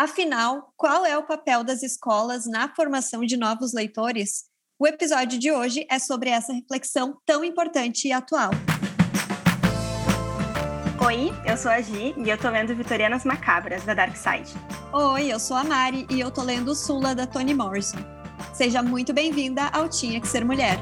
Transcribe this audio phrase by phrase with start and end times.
[0.00, 4.44] Afinal, qual é o papel das escolas na formação de novos leitores?
[4.78, 8.52] O episódio de hoje é sobre essa reflexão tão importante e atual.
[11.04, 14.54] Oi, eu sou a Gi e eu tô lendo Vitorianas Macabras, da Dark Side.
[14.92, 17.98] Oi, eu sou a Mari e eu tô lendo Sula, da Toni Morrison.
[18.54, 20.78] Seja muito bem-vinda ao Tinha Que Ser Mulher.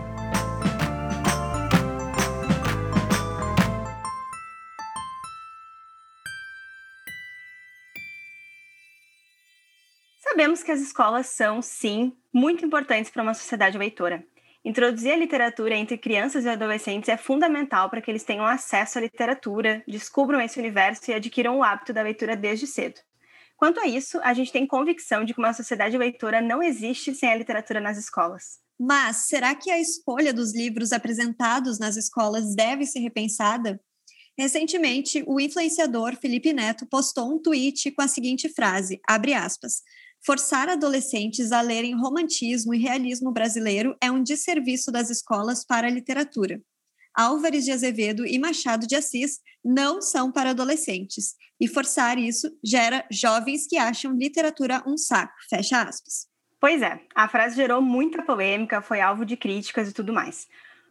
[10.36, 14.22] Sabemos que as escolas são, sim, muito importantes para uma sociedade leitora.
[14.62, 19.00] Introduzir a literatura entre crianças e adolescentes é fundamental para que eles tenham acesso à
[19.00, 23.00] literatura, descubram esse universo e adquiram o hábito da leitura desde cedo.
[23.56, 27.30] Quanto a isso, a gente tem convicção de que uma sociedade leitora não existe sem
[27.30, 28.58] a literatura nas escolas.
[28.78, 33.80] Mas será que a escolha dos livros apresentados nas escolas deve ser repensada?
[34.38, 39.80] Recentemente, o influenciador Felipe Neto postou um tweet com a seguinte frase, abre aspas,
[40.24, 45.90] Forçar adolescentes a lerem romantismo e realismo brasileiro é um desserviço das escolas para a
[45.90, 46.60] literatura.
[47.14, 53.06] Álvares de Azevedo e Machado de Assis não são para adolescentes, e forçar isso gera
[53.10, 55.34] jovens que acham literatura um saco.
[55.48, 56.28] Fecha aspas.
[56.60, 60.46] Pois é, a frase gerou muita polêmica, foi alvo de críticas e tudo mais.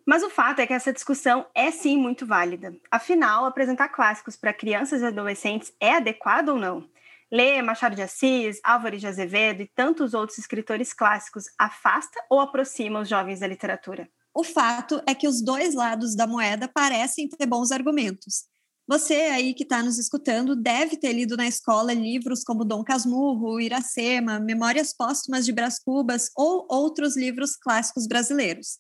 [0.06, 2.76] Mas o fato é que essa discussão é sim muito válida.
[2.92, 6.88] Afinal, apresentar clássicos para crianças e adolescentes é adequado ou não?
[7.32, 13.00] Ler Machado de Assis, Álvares de Azevedo e tantos outros escritores clássicos afasta ou aproxima
[13.00, 14.08] os jovens da literatura?
[14.34, 18.44] O fato é que os dois lados da moeda parecem ter bons argumentos.
[18.88, 23.60] Você aí que está nos escutando deve ter lido na escola livros como Dom Casmurro,
[23.60, 28.78] Iracema, Memórias Póstumas de Brás Cubas ou outros livros clássicos brasileiros.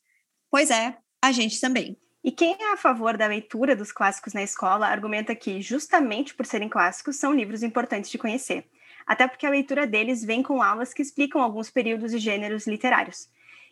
[0.52, 1.97] Pois é, a gente também.
[2.25, 6.43] E quem é a favor da leitura dos clássicos na escola argumenta que, justamente por
[6.43, 8.65] serem clássicos, são livros importantes de conhecer.
[9.05, 13.29] Até porque a leitura deles vem com aulas que explicam alguns períodos e gêneros literários.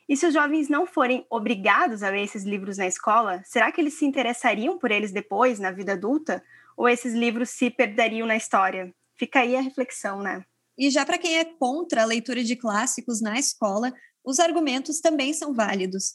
[0.07, 3.81] E se os jovens não forem obrigados a ler esses livros na escola, será que
[3.81, 6.43] eles se interessariam por eles depois, na vida adulta?
[6.77, 8.93] Ou esses livros se perderiam na história?
[9.15, 10.45] Fica aí a reflexão, né?
[10.77, 13.92] E já para quem é contra a leitura de clássicos na escola,
[14.23, 16.13] os argumentos também são válidos.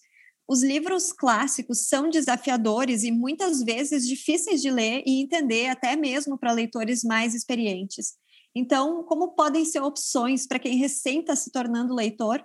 [0.48, 6.38] Os livros clássicos são desafiadores e muitas vezes difíceis de ler e entender, até mesmo
[6.38, 8.14] para leitores mais experientes.
[8.54, 12.42] Então, como podem ser opções para quem recém está se tornando leitor?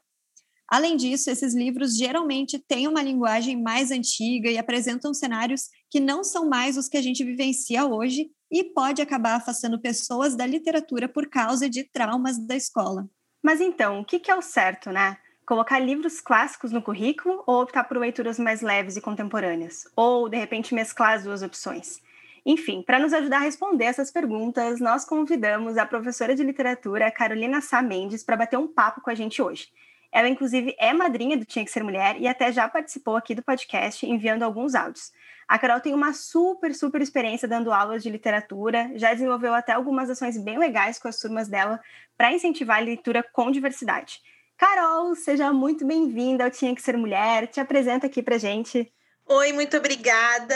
[0.67, 6.25] Além disso, esses livros geralmente têm uma linguagem mais antiga e apresentam cenários que não
[6.25, 11.07] são mais os que a gente vivencia hoje e pode acabar afastando pessoas da literatura
[11.07, 13.07] por causa de traumas da escola.
[13.41, 15.17] Mas então, o que é o certo, né?
[15.45, 19.87] Colocar livros clássicos no currículo ou optar por leituras mais leves e contemporâneas?
[19.95, 22.01] Ou, de repente, mesclar as duas opções?
[22.45, 27.61] Enfim, para nos ajudar a responder essas perguntas, nós convidamos a professora de literatura Carolina
[27.61, 29.69] Sá Mendes para bater um papo com a gente hoje.
[30.11, 33.41] Ela, inclusive, é madrinha do Tinha Que Ser Mulher e até já participou aqui do
[33.41, 35.11] podcast enviando alguns áudios.
[35.47, 40.09] A Carol tem uma super, super experiência dando aulas de literatura, já desenvolveu até algumas
[40.09, 41.79] ações bem legais com as turmas dela
[42.17, 44.21] para incentivar a leitura com diversidade.
[44.65, 47.47] Carol, seja muito bem-vinda ao Tinha Que Ser Mulher.
[47.47, 48.89] Te apresenta aqui pra gente.
[49.27, 50.55] Oi, muito obrigada.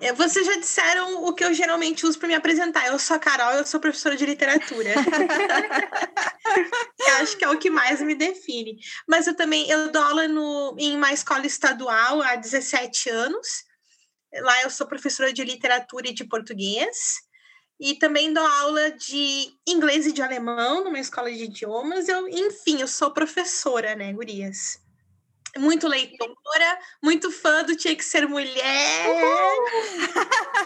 [0.00, 2.86] É, vocês já disseram o que eu geralmente uso para me apresentar.
[2.86, 4.88] Eu sou a Carol, eu sou professora de literatura.
[7.20, 8.78] acho que é o que mais me define.
[9.06, 13.46] Mas eu também eu dou aula no, em uma escola estadual há 17 anos.
[14.32, 17.25] Lá eu sou professora de literatura e de português
[17.78, 22.08] e também dou aula de inglês e de alemão numa escola de idiomas.
[22.08, 24.80] Eu, enfim, eu sou professora, né, gurias?
[25.58, 29.06] Muito leitora, muito fã do Tinha Que Ser Mulher.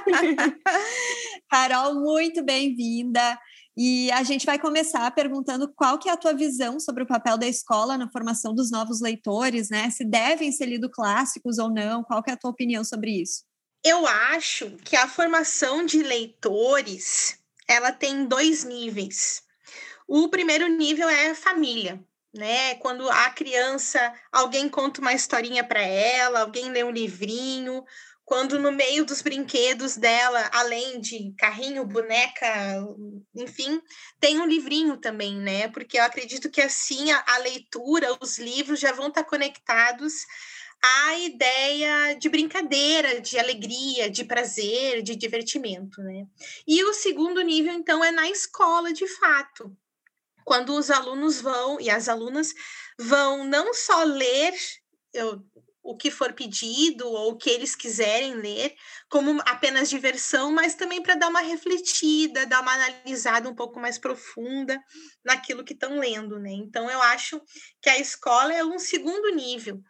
[1.49, 3.39] Carol, muito bem-vinda.
[3.77, 7.39] E a gente vai começar perguntando qual que é a tua visão sobre o papel
[7.39, 9.91] da escola na formação dos novos leitores, né?
[9.91, 13.45] Se devem ser lidos clássicos ou não, qual que é a tua opinião sobre isso?
[13.83, 19.43] Eu acho que a formação de leitores ela tem dois níveis.
[20.07, 22.05] O primeiro nível é família,
[22.35, 22.75] né?
[22.77, 27.85] Quando a criança, alguém conta uma historinha para ela, alguém lê um livrinho,
[28.31, 32.47] quando no meio dos brinquedos dela, além de carrinho, boneca,
[33.35, 33.83] enfim,
[34.21, 35.69] tem um livrinho também, né?
[35.69, 40.27] Porque eu acredito que assim a, a leitura, os livros já vão estar conectados
[40.83, 46.27] a ideia de brincadeira, de alegria, de prazer, de divertimento, né?
[46.67, 49.77] E o segundo nível, então, é na escola, de fato,
[50.45, 52.55] quando os alunos vão e as alunas
[52.99, 54.55] vão não só ler,
[55.13, 55.45] eu
[55.83, 58.75] o que for pedido ou o que eles quiserem ler,
[59.09, 63.99] como apenas diversão, mas também para dar uma refletida, dar uma analisada um pouco mais
[63.99, 64.81] profunda
[65.25, 66.51] naquilo que estão lendo, né?
[66.53, 67.41] Então, eu acho
[67.81, 69.83] que a escola é um segundo nível.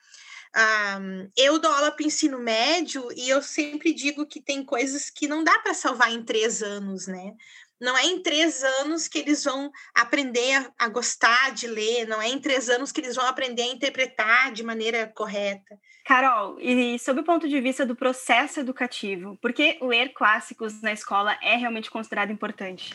[0.57, 5.29] Um, eu dou aula para ensino médio e eu sempre digo que tem coisas que
[5.29, 7.35] não dá para salvar em três anos, né?
[7.81, 12.21] não é em três anos que eles vão aprender a, a, gostar de ler, não
[12.21, 15.81] é em três anos que eles vão aprender a interpretar de maneira correta.
[16.05, 20.93] Carol, e sob o ponto de vista do processo educativo, por que ler clássicos na
[20.93, 22.95] escola é realmente considerado importante?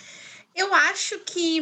[0.56, 1.62] Eu acho que,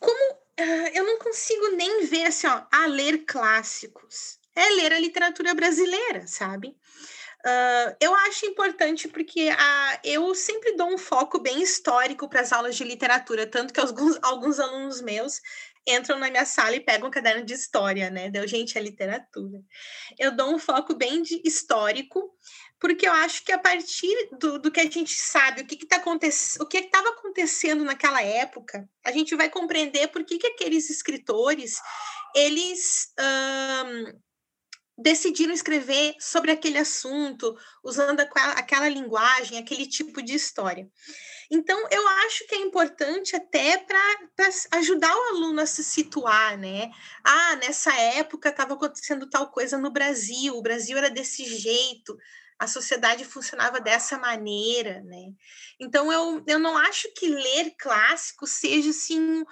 [0.00, 4.98] como uh, eu não consigo nem ver assim, ó, a ler clássicos, é ler a
[4.98, 6.74] literatura brasileira, sabe?
[7.46, 12.52] Uh, eu acho importante porque uh, eu sempre dou um foco bem histórico para as
[12.52, 15.40] aulas de literatura, tanto que alguns, alguns alunos meus
[15.86, 18.28] entram na minha sala e pegam um caderno de história, né?
[18.28, 19.60] Deu, gente, é literatura.
[20.18, 22.34] Eu dou um foco bem de histórico,
[22.80, 25.96] porque eu acho que a partir do, do que a gente sabe, o que está
[25.96, 30.90] acontecendo, o que estava acontecendo naquela época, a gente vai compreender por que, que aqueles
[30.90, 31.80] escritores
[32.34, 33.12] eles
[34.96, 40.88] decidiram escrever sobre aquele assunto, usando aquela linguagem, aquele tipo de história.
[41.50, 43.98] Então, eu acho que é importante até para
[44.72, 46.90] ajudar o aluno a se situar, né?
[47.22, 52.16] Ah, nessa época estava acontecendo tal coisa no Brasil, o Brasil era desse jeito,
[52.58, 55.32] a sociedade funcionava dessa maneira, né?
[55.78, 59.44] Então, eu, eu não acho que ler clássico seja, assim,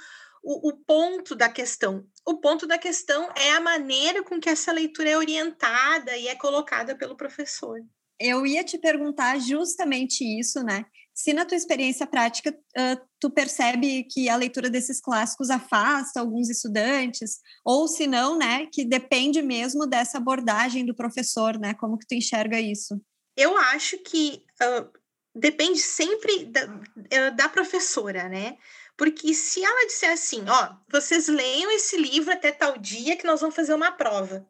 [0.43, 2.07] o, o ponto da questão.
[2.27, 6.35] O ponto da questão é a maneira com que essa leitura é orientada e é
[6.35, 7.79] colocada pelo professor.
[8.19, 10.87] Eu ia te perguntar justamente isso, né?
[11.13, 16.49] Se na tua experiência prática uh, tu percebe que a leitura desses clássicos afasta alguns
[16.49, 21.75] estudantes, ou se não, né, que depende mesmo dessa abordagem do professor, né?
[21.75, 23.01] Como que tu enxerga isso?
[23.37, 24.89] Eu acho que uh,
[25.35, 28.57] depende sempre da, da professora, né?
[28.97, 33.41] Porque se ela disser assim, ó, vocês leiam esse livro até tal dia que nós
[33.41, 34.47] vamos fazer uma prova.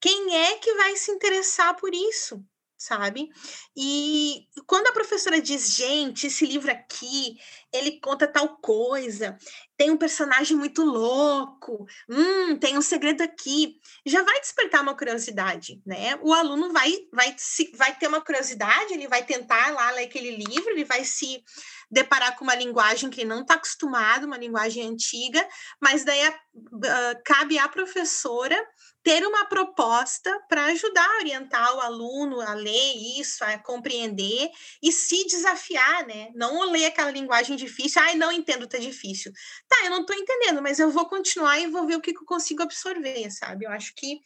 [0.00, 2.44] Quem é que vai se interessar por isso?
[2.78, 3.28] sabe?
[3.76, 7.36] E quando a professora diz, gente, esse livro aqui,
[7.72, 9.36] ele conta tal coisa,
[9.76, 15.82] tem um personagem muito louco, hum, tem um segredo aqui, já vai despertar uma curiosidade,
[15.84, 16.16] né?
[16.22, 17.34] O aluno vai, vai,
[17.74, 21.42] vai ter uma curiosidade, ele vai tentar lá ler aquele livro, ele vai se
[21.90, 25.46] deparar com uma linguagem que ele não está acostumado, uma linguagem antiga,
[25.80, 28.56] mas daí a, uh, cabe à professora
[29.02, 34.50] ter uma proposta para ajudar a orientar o aluno a ler isso, a compreender
[34.82, 36.30] e se desafiar, né?
[36.34, 39.32] Não ler aquela linguagem difícil, ai, não entendo, tá difícil.
[39.66, 42.20] Tá, eu não estou entendendo, mas eu vou continuar e vou ver o que, que
[42.20, 43.64] eu consigo absorver, sabe?
[43.64, 44.20] Eu acho que.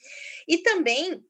[0.48, 1.24] E também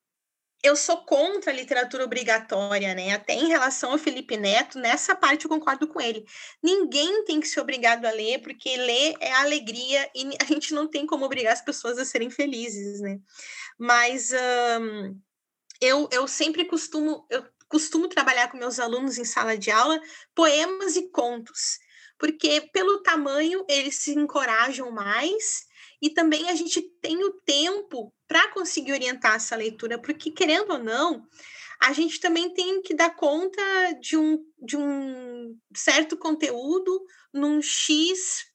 [0.62, 3.12] eu sou contra a literatura obrigatória, né?
[3.12, 6.24] Até em relação ao Felipe Neto, nessa parte eu concordo com ele.
[6.62, 10.86] Ninguém tem que ser obrigado a ler, porque ler é alegria e a gente não
[10.86, 13.18] tem como obrigar as pessoas a serem felizes, né?
[13.76, 14.32] Mas
[15.80, 20.00] eu, eu sempre costumo, eu costumo trabalhar com meus alunos em sala de aula
[20.32, 21.80] poemas e contos,
[22.16, 25.66] porque pelo tamanho eles se encorajam mais
[26.02, 30.78] e também a gente tem o tempo para conseguir orientar essa leitura, porque, querendo ou
[30.78, 31.24] não,
[31.80, 33.62] a gente também tem que dar conta
[34.00, 38.46] de um, de um certo conteúdo num X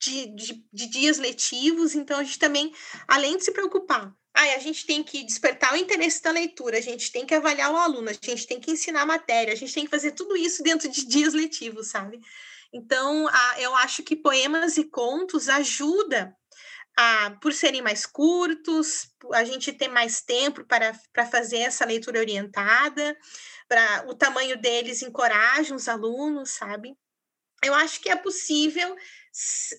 [0.00, 2.72] de, de, de dias letivos, então a gente também,
[3.08, 6.80] além de se preocupar Ai, a gente tem que despertar o interesse da leitura, a
[6.80, 9.72] gente tem que avaliar o aluno, a gente tem que ensinar a matéria, a gente
[9.72, 12.20] tem que fazer tudo isso dentro de dias letivos, sabe?
[12.72, 16.36] Então, a, eu acho que poemas e contos ajuda
[16.96, 22.20] a, por serem mais curtos, a gente ter mais tempo para, para fazer essa leitura
[22.20, 23.16] orientada,
[23.68, 26.96] para o tamanho deles encoraja os alunos, sabe?
[27.62, 28.94] Eu acho que é possível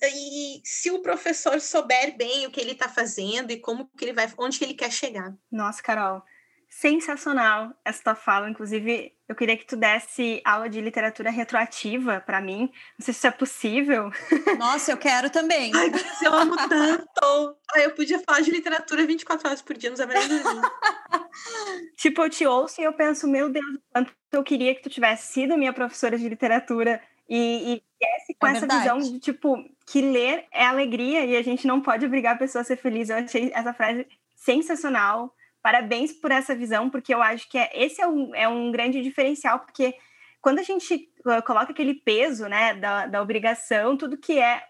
[0.04, 4.14] e se o professor souber bem o que ele está fazendo e como que ele
[4.14, 5.34] vai, onde que ele quer chegar.
[5.50, 6.22] Nossa, Carol,
[6.70, 8.50] sensacional essa tua fala.
[8.50, 12.72] Inclusive, eu queria que tu desse aula de literatura retroativa para mim.
[12.98, 14.12] Não sei se isso é possível.
[14.58, 15.72] Nossa, eu quero também.
[15.76, 15.92] Ai,
[16.24, 17.58] eu amo tanto.
[17.74, 19.98] Ai, eu podia falar de literatura 24 horas por dia, nem
[21.98, 25.34] Tipo, eu te ouço e eu penso, meu Deus, quanto eu queria que tu tivesse
[25.34, 27.82] sido minha professora de literatura e,
[28.30, 28.82] e com é essa verdade.
[28.82, 32.62] visão de, tipo, que ler é alegria e a gente não pode obrigar a pessoa
[32.62, 33.10] a ser feliz.
[33.10, 35.34] Eu achei essa frase sensacional
[35.66, 39.02] Parabéns por essa visão, porque eu acho que é, esse é um, é um grande
[39.02, 39.96] diferencial, porque
[40.40, 44.62] quando a gente uh, coloca aquele peso né, da, da obrigação, tudo que é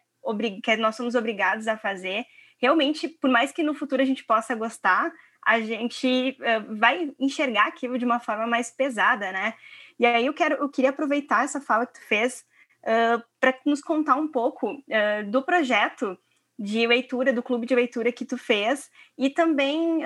[0.63, 2.25] que nós somos obrigados a fazer,
[2.57, 5.11] realmente, por mais que no futuro a gente possa gostar,
[5.45, 9.53] a gente uh, vai enxergar aquilo de uma forma mais pesada, né?
[9.99, 12.45] E aí eu quero, eu queria aproveitar essa fala que tu fez
[12.83, 16.17] uh, para nos contar um pouco uh, do projeto
[16.57, 19.99] de leitura, do clube de leitura que tu fez e também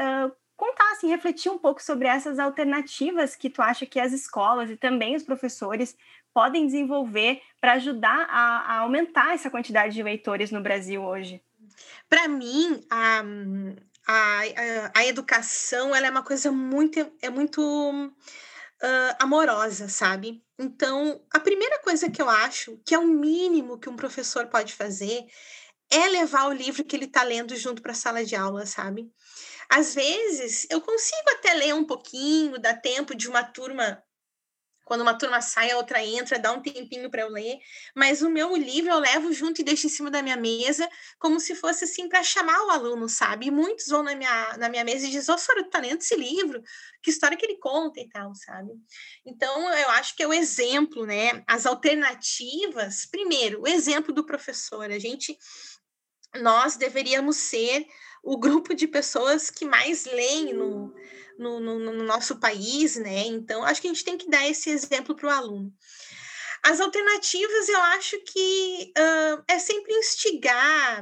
[0.60, 4.76] contar, assim, refletir um pouco sobre essas alternativas que tu acha que as escolas e
[4.76, 5.96] também os professores
[6.34, 11.42] podem desenvolver para ajudar a, a, aumentar essa quantidade de leitores no Brasil hoje?
[12.10, 13.24] Para mim, a,
[14.06, 14.42] a,
[14.94, 20.44] a, educação ela é uma coisa muito, é muito uh, amorosa, sabe?
[20.60, 24.74] Então, a primeira coisa que eu acho que é o mínimo que um professor pode
[24.74, 25.26] fazer
[25.90, 29.10] é levar o livro que ele está lendo junto para a sala de aula, sabe?
[29.70, 34.04] Às vezes, eu consigo até ler um pouquinho, dá tempo de uma turma
[34.90, 37.60] quando uma turma sai, a outra entra, dá um tempinho para eu ler.
[37.96, 41.40] Mas o meu livro eu levo junto e deixo em cima da minha mesa, como
[41.40, 43.46] se fosse assim para chamar o aluno, sabe?
[43.46, 46.02] E muitos vão na minha, na minha mesa e dizem: Ô, oh, senhora, tá lendo
[46.02, 46.60] esse livro?
[47.04, 48.72] Que história que ele conta e tal, sabe?
[49.24, 51.44] Então, eu acho que é o exemplo, né?
[51.46, 53.06] As alternativas.
[53.06, 54.90] Primeiro, o exemplo do professor.
[54.90, 55.38] A gente,
[56.42, 57.86] nós deveríamos ser
[58.24, 60.94] o grupo de pessoas que mais leem no
[61.40, 63.26] no, no, no nosso país, né?
[63.26, 65.74] Então, acho que a gente tem que dar esse exemplo para o aluno.
[66.62, 71.02] As alternativas, eu acho que uh, é sempre instigar,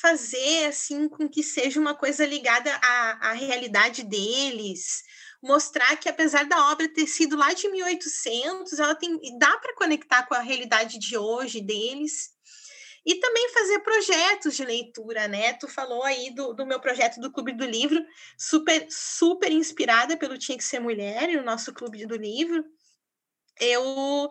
[0.00, 5.02] fazer assim com que seja uma coisa ligada à, à realidade deles,
[5.42, 10.24] mostrar que apesar da obra ter sido lá de 1800, ela tem dá para conectar
[10.24, 12.30] com a realidade de hoje deles.
[13.04, 15.54] E também fazer projetos de leitura, né?
[15.54, 18.04] Tu falou aí do, do meu projeto do Clube do Livro,
[18.38, 22.64] super, super inspirada pelo Tinha que Ser Mulher e o nosso Clube do Livro.
[23.60, 24.28] Eu,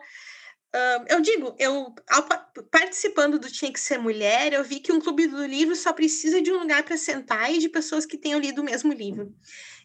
[1.08, 2.26] eu digo, eu ao,
[2.70, 6.40] participando do Tinha que Ser Mulher, eu vi que um Clube do Livro só precisa
[6.40, 9.34] de um lugar para sentar e de pessoas que tenham lido o mesmo livro.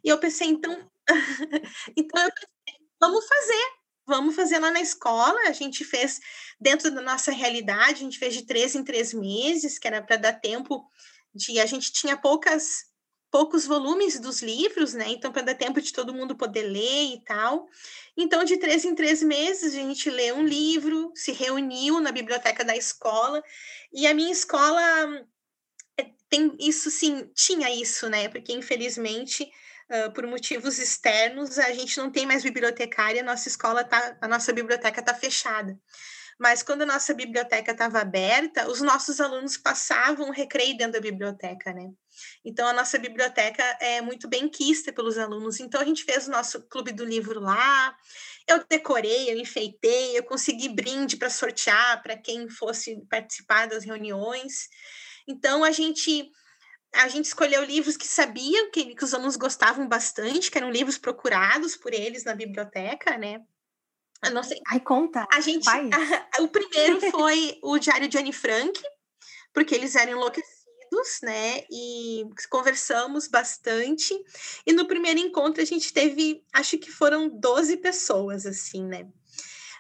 [0.04, 0.90] E eu pensei, então,
[1.96, 3.77] então eu pensei, vamos fazer,
[4.08, 5.38] vamos fazer lá na escola.
[5.48, 6.20] A gente fez
[6.60, 10.16] dentro da nossa realidade, a gente fez de três em três meses, que era para
[10.18, 10.90] dar tempo
[11.36, 11.60] de.
[11.60, 12.88] A gente tinha poucas
[13.30, 15.10] poucos volumes dos livros, né?
[15.10, 17.68] Então, para dar tempo de todo mundo poder ler e tal.
[18.16, 22.64] Então, de três em três meses, a gente lê um livro, se reuniu na biblioteca
[22.64, 23.44] da escola,
[23.92, 24.82] e a minha escola
[26.00, 28.30] eh, tem isso, sim, tinha isso, né?
[28.30, 29.52] Porque, infelizmente,
[29.90, 34.54] uh, por motivos externos, a gente não tem mais bibliotecária, nossa escola tá, a nossa
[34.54, 35.78] biblioteca está fechada.
[36.40, 41.00] Mas quando a nossa biblioteca estava aberta, os nossos alunos passavam o recreio dentro da
[41.00, 41.90] biblioteca, né?
[42.46, 45.60] Então a nossa biblioteca é muito bem quista pelos alunos.
[45.60, 47.96] Então a gente fez o nosso clube do livro lá.
[48.48, 54.70] Eu decorei, eu enfeitei, eu consegui brinde para sortear para quem fosse participar das reuniões.
[55.28, 56.32] Então a gente
[56.98, 60.98] a gente escolheu livros que sabiam que, que os alunos gostavam bastante, que eram livros
[60.98, 63.42] procurados por eles na biblioteca, né?
[64.24, 64.60] Eu não sei.
[64.68, 65.28] Ai, conta.
[65.32, 68.82] A gente, a, o primeiro foi o Diário de Anne Frank,
[69.54, 71.64] porque eles eram enlouquecidos, né?
[71.72, 74.14] E conversamos bastante.
[74.66, 79.08] E no primeiro encontro a gente teve, acho que foram 12 pessoas, assim, né?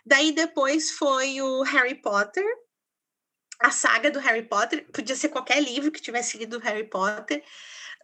[0.05, 2.45] Daí depois foi o Harry Potter,
[3.59, 7.43] a saga do Harry Potter, podia ser qualquer livro que tivesse lido Harry Potter.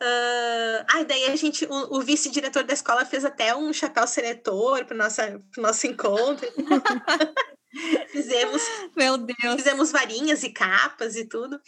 [0.02, 4.86] Uh, ah, daí a gente, o, o vice-diretor da escola fez até um chapéu seletor
[4.86, 6.48] para o nosso encontro.
[8.12, 8.62] fizemos,
[8.96, 9.56] Meu Deus.
[9.56, 11.60] fizemos varinhas e capas e tudo.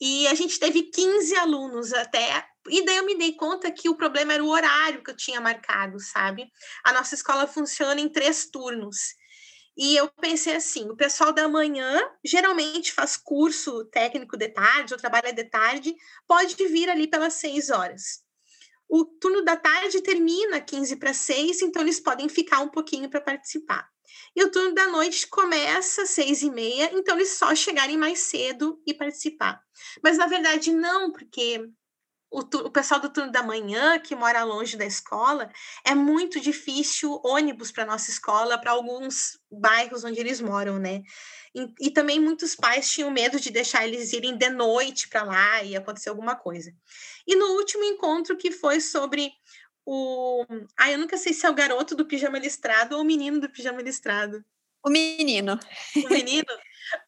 [0.00, 2.46] E a gente teve 15 alunos até.
[2.68, 5.40] E daí eu me dei conta que o problema era o horário que eu tinha
[5.40, 6.46] marcado, sabe?
[6.84, 9.14] A nossa escola funciona em três turnos.
[9.76, 15.00] E eu pensei assim: o pessoal da manhã geralmente faz curso técnico de tarde ou
[15.00, 15.94] trabalha de tarde,
[16.26, 18.22] pode vir ali pelas seis horas.
[18.88, 23.22] O turno da tarde termina 15 para 6, então eles podem ficar um pouquinho para
[23.22, 23.88] participar.
[24.36, 28.18] E o turno da noite começa às seis e meia, então eles só chegarem mais
[28.20, 29.62] cedo e participar.
[30.02, 31.66] Mas na verdade não, porque
[32.32, 35.50] o, o, pessoal do turno da manhã, que mora longe da escola,
[35.84, 41.02] é muito difícil ônibus para nossa escola, para alguns bairros onde eles moram, né?
[41.54, 45.62] E, e, também muitos pais tinham medo de deixar eles irem de noite para lá
[45.62, 46.72] e acontecer alguma coisa.
[47.26, 49.30] E no último encontro, que foi sobre
[49.84, 50.46] o.
[50.78, 53.50] Ah, eu nunca sei se é o garoto do pijama listrado ou o menino do
[53.50, 54.42] pijama listrado.
[54.82, 55.60] O menino.
[55.96, 56.46] O menino?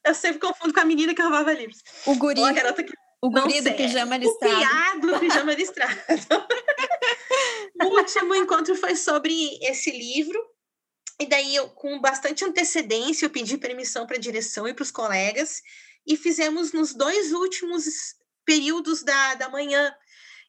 [0.05, 1.83] Eu sempre confundo com a menina que roubava livros.
[2.07, 2.41] O guri.
[2.41, 2.93] Ou a garota que
[3.25, 4.55] o guri do pijama listrado.
[4.55, 5.95] O piado do pijama listrado.
[7.83, 10.39] o último encontro foi sobre esse livro.
[11.19, 14.91] E daí, eu, com bastante antecedência, eu pedi permissão para a direção e para os
[14.91, 15.63] colegas.
[16.07, 17.85] E fizemos nos dois últimos
[18.45, 19.95] períodos da, da manhã.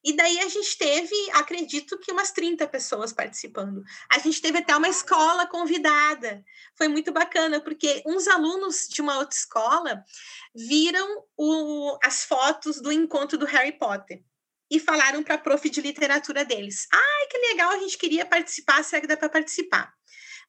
[0.06, 3.84] E daí a gente teve, acredito que umas 30 pessoas participando.
[4.08, 6.46] A gente teve até uma escola convidada.
[6.76, 10.06] Foi muito bacana, porque uns alunos de uma outra escola
[10.54, 14.24] viram o, as fotos do encontro do Harry Potter
[14.70, 16.88] e falaram para a prof de literatura deles.
[16.94, 19.92] Ai, que legal, a gente queria participar, será que dá para participar?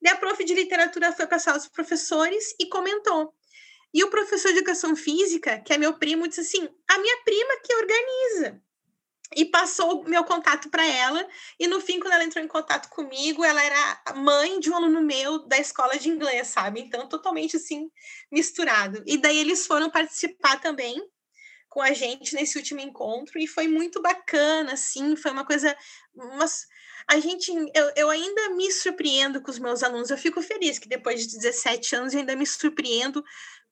[0.03, 3.35] Daí a prof de literatura foi para a sala dos professores e comentou.
[3.95, 7.57] E o professor de educação física, que é meu primo, disse assim: a minha prima
[7.65, 8.66] que organiza
[9.35, 11.27] e passou meu contato para ela.
[11.59, 15.03] E no fim, quando ela entrou em contato comigo, ela era mãe de um aluno
[15.03, 16.81] meu da escola de inglês, sabe?
[16.81, 17.91] Então, totalmente assim,
[18.31, 19.03] misturado.
[19.07, 21.03] E daí eles foram participar também
[21.69, 25.77] com a gente nesse último encontro e foi muito bacana, assim, foi uma coisa.
[26.15, 26.67] Umas,
[27.07, 30.89] a gente, eu, eu ainda me surpreendo com os meus alunos, eu fico feliz que
[30.89, 33.23] depois de 17 anos eu ainda me surpreendo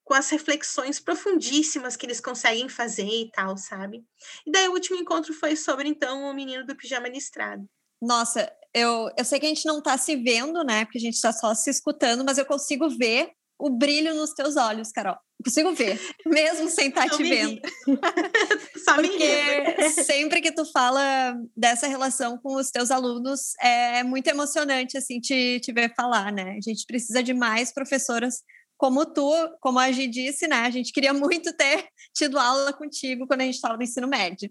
[0.04, 4.04] com as reflexões profundíssimas que eles conseguem fazer e tal, sabe?
[4.46, 7.64] E daí o último encontro foi sobre, então, o menino do pijama listrado.
[8.00, 10.84] Nossa, eu, eu sei que a gente não está se vendo, né?
[10.84, 14.56] Porque a gente está só se escutando, mas eu consigo ver o brilho nos teus
[14.56, 15.14] olhos, Carol.
[15.14, 17.60] Eu consigo ver, mesmo sem estar tá te vendo.
[18.84, 24.98] Só Porque sempre que tu fala dessa relação com os teus alunos, é muito emocionante,
[24.98, 26.56] assim, te, te ver falar, né?
[26.58, 28.42] A gente precisa de mais professoras
[28.76, 30.56] como tu, como a Gi disse, né?
[30.56, 34.50] A gente queria muito ter tido aula contigo quando a gente estava no ensino médio.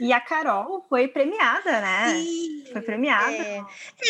[0.00, 2.14] e a Carol foi premiada, né?
[2.14, 3.32] Sim, foi premiada.
[3.32, 3.64] É,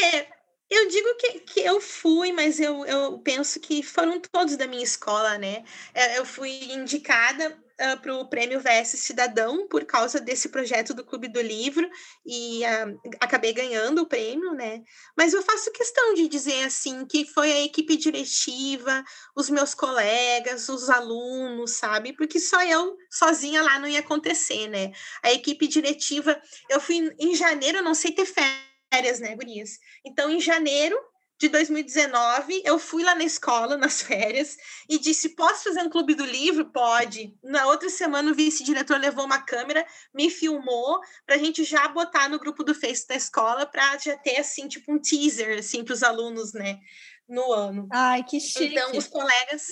[0.04, 0.28] é,
[0.70, 4.82] eu digo que, que eu fui, mas eu, eu penso que foram todos da minha
[4.82, 5.64] escola, né?
[5.94, 11.04] É, eu fui indicada uh, para o Prêmio VS Cidadão por causa desse projeto do
[11.04, 11.88] Clube do Livro
[12.26, 14.82] e uh, acabei ganhando o prêmio, né?
[15.16, 19.04] Mas eu faço questão de dizer assim que foi a equipe diretiva,
[19.36, 22.12] os meus colegas, os alunos, sabe?
[22.12, 24.92] Porque só eu sozinha lá não ia acontecer, né?
[25.22, 29.78] A equipe diretiva, eu fui em janeiro, não sei ter férias, né, Gurias?
[30.04, 30.98] Então, em janeiro,
[31.38, 34.56] de 2019, eu fui lá na escola, nas férias,
[34.88, 36.66] e disse: Posso fazer um clube do livro?
[36.66, 37.36] Pode.
[37.42, 42.28] Na outra semana, o vice-diretor levou uma câmera, me filmou, para a gente já botar
[42.28, 45.94] no grupo do Face da escola, para já ter, assim, tipo um teaser, assim, para
[45.94, 46.80] os alunos, né,
[47.28, 47.88] no ano.
[47.92, 48.74] Ai, que chique.
[48.74, 49.68] Então, os colegas.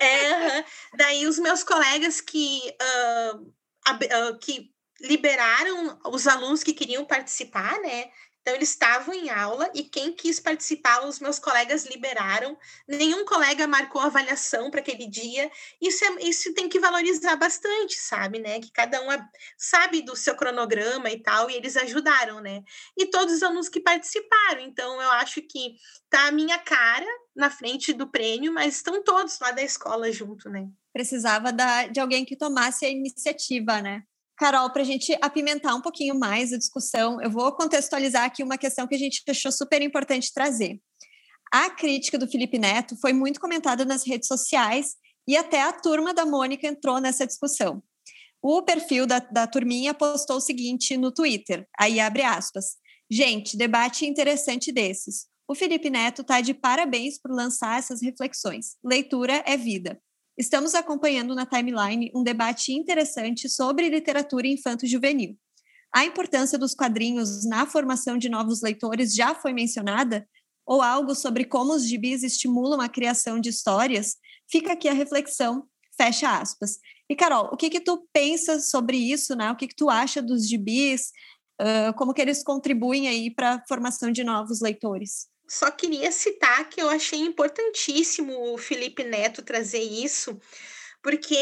[0.00, 0.64] é,
[0.96, 8.10] daí, os meus colegas que, uh, uh, que liberaram os alunos que queriam participar, né?
[8.48, 12.56] Então, eles estavam em aula e quem quis participar, os meus colegas liberaram.
[12.88, 15.50] Nenhum colega marcou avaliação para aquele dia.
[15.78, 18.58] Isso, é, isso tem que valorizar bastante, sabe, né?
[18.58, 19.08] Que cada um
[19.54, 22.62] sabe do seu cronograma e tal, e eles ajudaram, né?
[22.96, 24.60] E todos os alunos que participaram.
[24.62, 25.74] Então, eu acho que
[26.08, 27.04] tá a minha cara
[27.36, 30.66] na frente do prêmio, mas estão todos lá da escola junto, né?
[30.90, 34.04] Precisava da, de alguém que tomasse a iniciativa, né?
[34.38, 38.56] Carol, para a gente apimentar um pouquinho mais a discussão, eu vou contextualizar aqui uma
[38.56, 40.80] questão que a gente achou super importante trazer.
[41.52, 44.94] A crítica do Felipe Neto foi muito comentada nas redes sociais
[45.26, 47.82] e até a turma da Mônica entrou nessa discussão.
[48.40, 52.76] O perfil da, da turminha postou o seguinte no Twitter, aí abre aspas.
[53.10, 55.26] Gente, debate interessante desses.
[55.48, 58.76] O Felipe Neto está de parabéns por lançar essas reflexões.
[58.84, 60.00] Leitura é vida.
[60.38, 65.36] Estamos acompanhando na timeline um debate interessante sobre literatura infanto-juvenil.
[65.92, 70.28] A importância dos quadrinhos na formação de novos leitores já foi mencionada?
[70.64, 74.16] Ou algo sobre como os gibis estimulam a criação de histórias?
[74.48, 76.78] Fica aqui a reflexão, fecha aspas.
[77.10, 79.50] E, Carol, o que que tu pensa sobre isso, né?
[79.50, 81.10] O que que tu acha dos gibis?
[81.60, 85.26] Uh, como que eles contribuem aí para a formação de novos leitores?
[85.48, 90.38] Só queria citar que eu achei importantíssimo o Felipe Neto trazer isso,
[91.02, 91.36] porque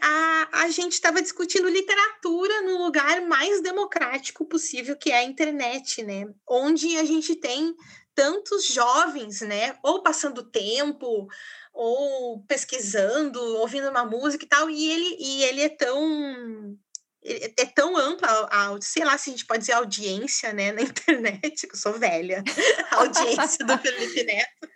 [0.00, 6.02] a, a gente estava discutindo literatura no lugar mais democrático possível, que é a internet,
[6.02, 6.26] né?
[6.48, 7.74] Onde a gente tem
[8.14, 9.76] tantos jovens, né?
[9.82, 11.28] Ou passando tempo,
[11.72, 16.76] ou pesquisando, ouvindo uma música e tal, e ele, e ele é tão
[17.24, 20.82] é tão ampla a, a, sei lá se a gente pode dizer audiência, né, na
[20.82, 22.42] internet, que eu sou velha,
[22.90, 24.68] a audiência do Felipe Neto,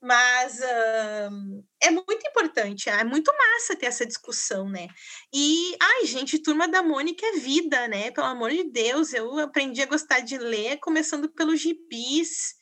[0.00, 4.86] mas uh, é muito importante, é muito massa ter essa discussão, né?
[5.34, 8.10] E, ai, gente, Turma da Mônica é vida, né?
[8.12, 12.54] Pelo amor de Deus, eu aprendi a gostar de ler começando pelos gibis,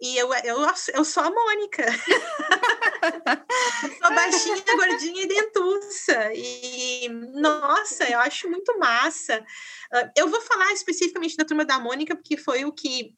[0.00, 0.58] e eu, eu,
[0.94, 1.84] eu sou a Mônica.
[4.02, 6.32] sou baixinha, gordinha e dentuça.
[6.34, 9.44] E, nossa, eu acho muito massa.
[9.92, 13.14] Uh, eu vou falar especificamente da Turma da Mônica, porque foi o que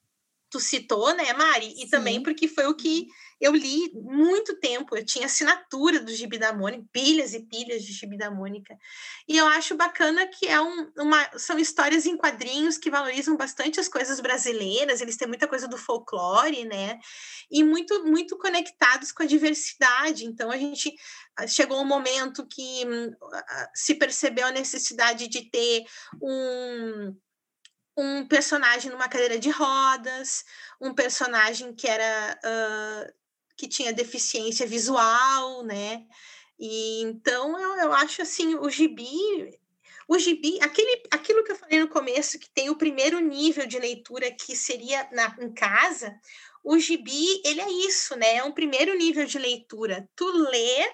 [0.52, 1.72] tu citou, né, Mari?
[1.78, 1.88] E Sim.
[1.88, 3.08] também porque foi o que
[3.40, 4.94] eu li muito tempo.
[4.94, 8.76] Eu tinha assinatura do Gibi da Mônica, pilhas e pilhas de Gibi da Mônica.
[9.26, 13.80] E eu acho bacana que é um, uma, são histórias em quadrinhos que valorizam bastante
[13.80, 15.00] as coisas brasileiras.
[15.00, 17.00] Eles têm muita coisa do folclore, né?
[17.50, 20.26] E muito, muito conectados com a diversidade.
[20.26, 20.94] Então a gente
[21.34, 23.10] ah, chegou um momento que hum,
[23.74, 25.84] se percebeu a necessidade de ter
[26.20, 27.16] um
[27.96, 30.44] um personagem numa cadeira de rodas,
[30.80, 33.12] um personagem que era uh,
[33.56, 36.04] que tinha deficiência visual, né?
[36.58, 39.58] E então eu, eu acho assim o gibi,
[40.08, 43.78] o gibi, aquele, aquilo que eu falei no começo que tem o primeiro nível de
[43.78, 46.18] leitura que seria na, em casa,
[46.64, 48.36] o gibi ele é isso, né?
[48.36, 50.08] É um primeiro nível de leitura.
[50.14, 50.92] Tu lê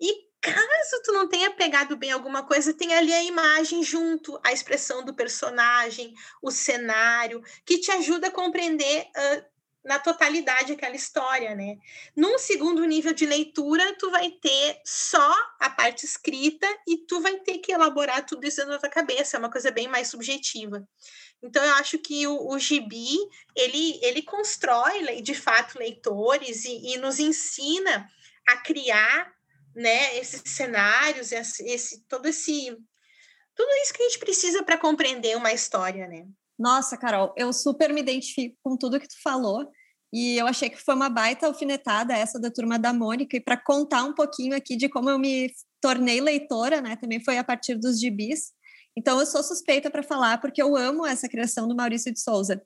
[0.00, 4.52] e caso tu não tenha pegado bem alguma coisa, tem ali a imagem junto, a
[4.52, 9.52] expressão do personagem, o cenário, que te ajuda a compreender uh,
[9.84, 11.76] na totalidade aquela história, né?
[12.16, 17.38] Num segundo nível de leitura, tu vai ter só a parte escrita e tu vai
[17.38, 20.86] ter que elaborar tudo isso na tua cabeça, é uma coisa bem mais subjetiva.
[21.42, 23.16] Então, eu acho que o, o gibi,
[23.56, 28.08] ele, ele constrói, de fato, leitores e, e nos ensina
[28.46, 29.32] a criar
[29.74, 32.76] né, esses cenários, esse, esse, todo esse
[33.54, 36.26] tudo isso que a gente precisa para compreender uma história, né?
[36.58, 39.70] Nossa, Carol, eu super me identifico com tudo que tu falou.
[40.12, 43.36] E eu achei que foi uma baita alfinetada essa da turma da Mônica.
[43.36, 46.96] E para contar um pouquinho aqui de como eu me tornei leitora, né?
[46.96, 48.52] Também foi a partir dos gibis.
[48.96, 52.62] Então eu sou suspeita para falar porque eu amo essa criação do Maurício de Souza.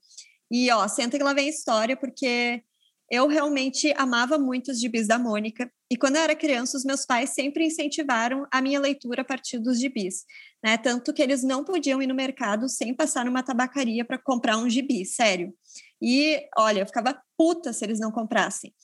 [0.51, 2.63] E ó, senta que lá vem a história, porque
[3.11, 5.71] eu realmente amava muito os gibis da Mônica.
[5.91, 9.59] E quando eu era criança, os meus pais sempre incentivaram a minha leitura a partir
[9.59, 10.25] dos gibis,
[10.63, 10.77] né?
[10.77, 14.69] Tanto que eles não podiam ir no mercado sem passar numa tabacaria para comprar um
[14.69, 15.55] gibi, sério.
[16.03, 18.75] E olha, eu ficava puta se eles não comprassem.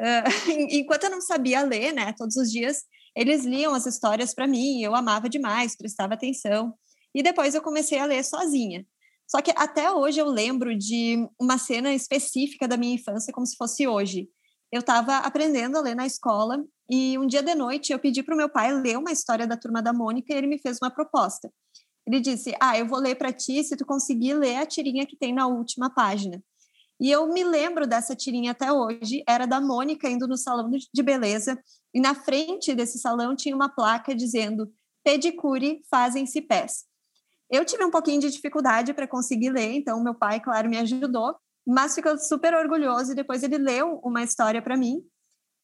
[0.00, 2.84] Uh, enquanto eu não sabia ler, né, todos os dias,
[3.16, 6.72] eles liam as histórias para mim, eu amava demais, prestava atenção.
[7.12, 8.86] E depois eu comecei a ler sozinha.
[9.28, 13.56] Só que até hoje eu lembro de uma cena específica da minha infância como se
[13.56, 14.26] fosse hoje.
[14.72, 18.34] Eu estava aprendendo a ler na escola e um dia de noite eu pedi para
[18.34, 20.90] o meu pai ler uma história da turma da Mônica e ele me fez uma
[20.90, 21.52] proposta.
[22.06, 25.16] Ele disse: "Ah, eu vou ler para ti se tu conseguir ler a tirinha que
[25.16, 26.42] tem na última página".
[27.00, 31.02] E eu me lembro dessa tirinha até hoje, era da Mônica indo no salão de
[31.02, 31.58] beleza
[31.94, 34.72] e na frente desse salão tinha uma placa dizendo:
[35.04, 36.86] "Pedicure fazem-se pés".
[37.50, 41.34] Eu tive um pouquinho de dificuldade para conseguir ler, então meu pai, claro, me ajudou,
[41.66, 45.02] mas ficou super orgulhoso e depois ele leu uma história para mim.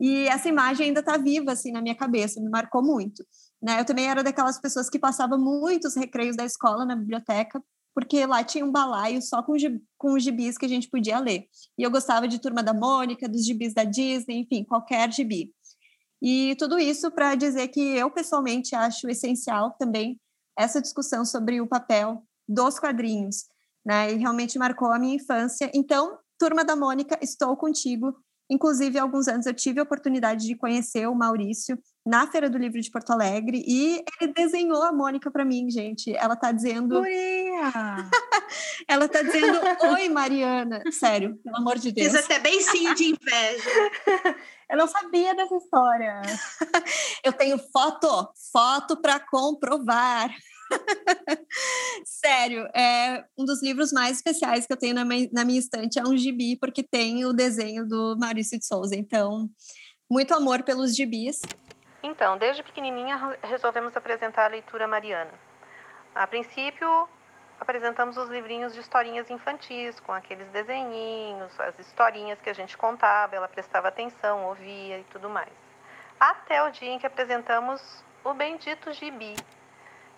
[0.00, 3.24] E essa imagem ainda está viva assim na minha cabeça, me marcou muito.
[3.62, 3.80] Né?
[3.80, 7.62] Eu também era daquelas pessoas que passava muitos recreios da escola na biblioteca,
[7.94, 9.54] porque lá tinha um balaio só com,
[9.96, 11.46] com os gibis que a gente podia ler.
[11.78, 15.52] E eu gostava de Turma da Mônica, dos gibis da Disney, enfim, qualquer gibi.
[16.20, 20.18] E tudo isso para dizer que eu pessoalmente acho essencial também
[20.58, 23.44] essa discussão sobre o papel dos quadrinhos,
[23.84, 24.12] né?
[24.12, 25.70] E realmente marcou a minha infância.
[25.74, 28.14] Então, Turma da Mônica, estou contigo.
[28.50, 32.58] Inclusive, há alguns anos eu tive a oportunidade de conhecer o Maurício na Feira do
[32.58, 36.14] Livro de Porto Alegre e ele desenhou a Mônica para mim, gente.
[36.14, 37.02] Ela tá dizendo.
[38.86, 39.58] Ela tá dizendo:
[39.94, 40.82] Oi, Mariana.
[40.92, 42.12] Sério, pelo amor de Deus.
[42.12, 43.70] Fiz até bem sim de inveja.
[44.70, 46.22] Eu não sabia dessa história.
[47.22, 48.08] eu tenho foto,
[48.50, 50.34] foto para comprovar.
[52.04, 55.98] Sério, é um dos livros mais especiais que eu tenho na minha, na minha estante
[55.98, 58.96] é um gibi, porque tem o desenho do Maurício de Souza.
[58.96, 59.48] Então,
[60.10, 61.42] muito amor pelos gibis.
[62.06, 65.32] Então, desde pequenininha resolvemos apresentar a leitura mariana.
[66.14, 67.08] A princípio,
[67.58, 73.34] apresentamos os livrinhos de historinhas infantis, com aqueles desenhinhos, as historinhas que a gente contava,
[73.34, 75.48] ela prestava atenção, ouvia e tudo mais.
[76.20, 79.34] Até o dia em que apresentamos o bendito gibi,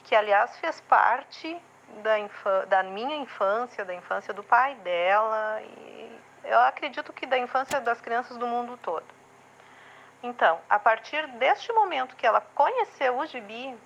[0.03, 1.57] que aliás fez parte
[2.03, 7.81] da, da minha infância, da infância do pai dela, e eu acredito que da infância
[7.81, 9.16] das crianças do mundo todo.
[10.23, 13.77] Então, a partir deste momento que ela conheceu o gibi,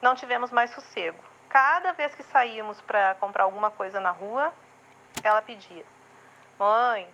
[0.00, 4.50] não tivemos mais sossego cada vez que saíamos para comprar alguma coisa na rua,
[5.22, 5.84] ela pedia:
[6.58, 7.06] Mãe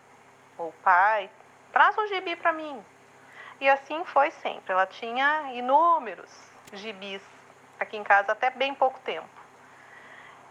[0.57, 1.29] ou pai,
[1.73, 2.85] traz um gibi para mim.
[3.61, 4.73] E assim foi sempre.
[4.73, 6.31] Ela tinha inúmeros
[6.73, 7.23] gibis
[7.81, 9.29] aqui em casa até bem pouco tempo.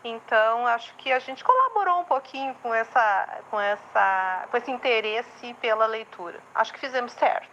[0.04, 5.54] Então, acho que a gente colaborou um pouquinho com, essa, com, essa, com esse interesse
[5.62, 6.42] pela leitura.
[6.56, 7.50] Acho que fizemos certo.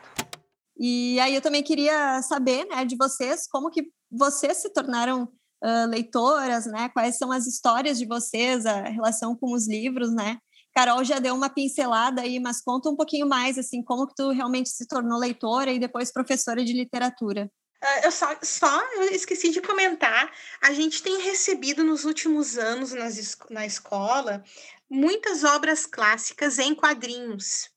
[0.76, 5.88] E aí eu também queria saber né, de vocês como que vocês se tornaram uh,
[5.88, 6.88] leitoras, né?
[6.90, 10.38] Quais são as histórias de vocês, a relação com os livros, né?
[10.74, 14.30] Carol já deu uma pincelada aí, mas conta um pouquinho mais, assim, como que tu
[14.30, 17.48] realmente se tornou leitora e depois professora de literatura.
[17.82, 18.82] Uh, eu só, só
[19.12, 24.42] esqueci de comentar, a gente tem recebido nos últimos anos nas, na escola
[24.88, 27.70] muitas obras clássicas em quadrinhos.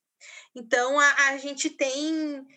[0.56, 2.48] Então, a, a gente tem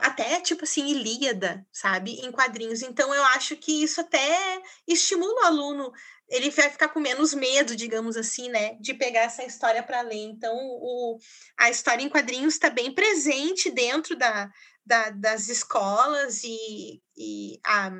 [0.00, 2.82] até tipo assim, Ilíada, sabe, em quadrinhos.
[2.82, 5.92] Então eu acho que isso até estimula o aluno,
[6.28, 10.24] ele vai ficar com menos medo, digamos assim, né, de pegar essa história para ler.
[10.24, 11.18] Então o,
[11.58, 14.50] a história em quadrinhos está bem presente dentro da,
[14.84, 17.90] da, das escolas e, e a,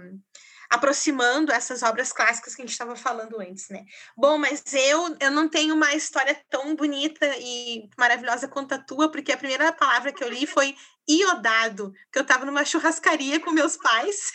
[0.70, 3.84] aproximando essas obras clássicas que a gente estava falando antes, né?
[4.16, 9.10] Bom, mas eu, eu não tenho uma história tão bonita e maravilhosa quanto a tua,
[9.10, 10.74] porque a primeira palavra que eu li foi
[11.08, 14.32] iodado, que eu estava numa churrascaria com meus pais.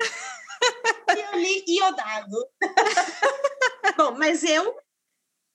[1.16, 2.48] e eu li iodado.
[3.96, 4.76] Bom, mas eu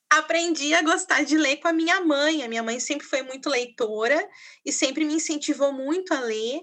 [0.10, 2.44] aprendi a gostar de ler com a minha mãe.
[2.44, 4.28] A minha mãe sempre foi muito leitora
[4.66, 6.62] e sempre me incentivou muito a ler.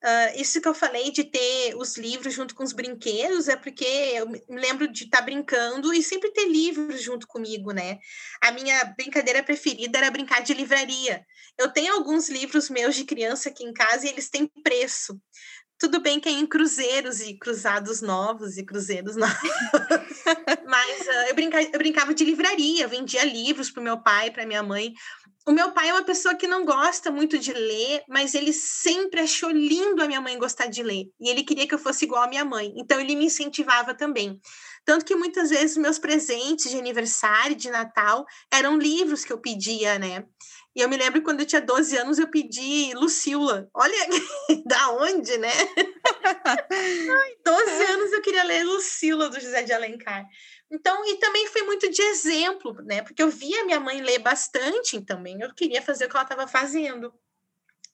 [0.00, 3.84] Uh, isso que eu falei de ter os livros junto com os brinquedos é porque
[3.84, 7.98] eu me lembro de estar tá brincando e sempre ter livros junto comigo, né?
[8.40, 11.26] A minha brincadeira preferida era brincar de livraria.
[11.58, 15.20] Eu tenho alguns livros meus de criança aqui em casa e eles têm preço.
[15.78, 19.36] Tudo bem que é em cruzeiros e cruzados novos e cruzeiros novos.
[20.66, 24.44] Mas uh, eu, brinca, eu brincava de livraria, vendia livros para o meu pai, para
[24.44, 24.92] minha mãe.
[25.46, 29.20] O meu pai é uma pessoa que não gosta muito de ler, mas ele sempre
[29.20, 31.06] achou lindo a minha mãe gostar de ler.
[31.18, 32.74] E ele queria que eu fosse igual à minha mãe.
[32.76, 34.38] Então ele me incentivava também.
[34.84, 39.98] Tanto que muitas vezes meus presentes de aniversário, de Natal, eram livros que eu pedia,
[39.98, 40.26] né?
[40.78, 43.68] E eu me lembro quando eu tinha 12 anos, eu pedi Lucila.
[43.74, 43.98] Olha
[44.64, 45.50] da onde, né?
[46.70, 50.24] Ai, 12 anos eu queria ler Lucila do José de Alencar.
[50.70, 53.02] Então, e também foi muito de exemplo, né?
[53.02, 56.46] Porque eu via minha mãe ler bastante, também eu queria fazer o que ela estava
[56.46, 57.12] fazendo.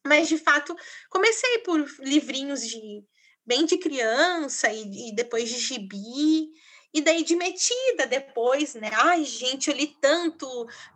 [0.06, 0.76] Mas, de fato,
[1.08, 3.02] comecei por livrinhos de
[3.46, 6.50] bem de criança e, e depois de gibi,
[6.94, 8.88] e daí de metida depois, né?
[8.94, 10.46] Ai, gente, eu li tanto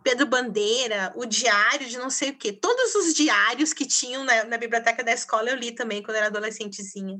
[0.01, 2.53] Pedro Bandeira, o diário de não sei o quê.
[2.53, 6.27] Todos os diários que tinham na, na biblioteca da escola eu li também quando era
[6.27, 7.19] adolescentezinha.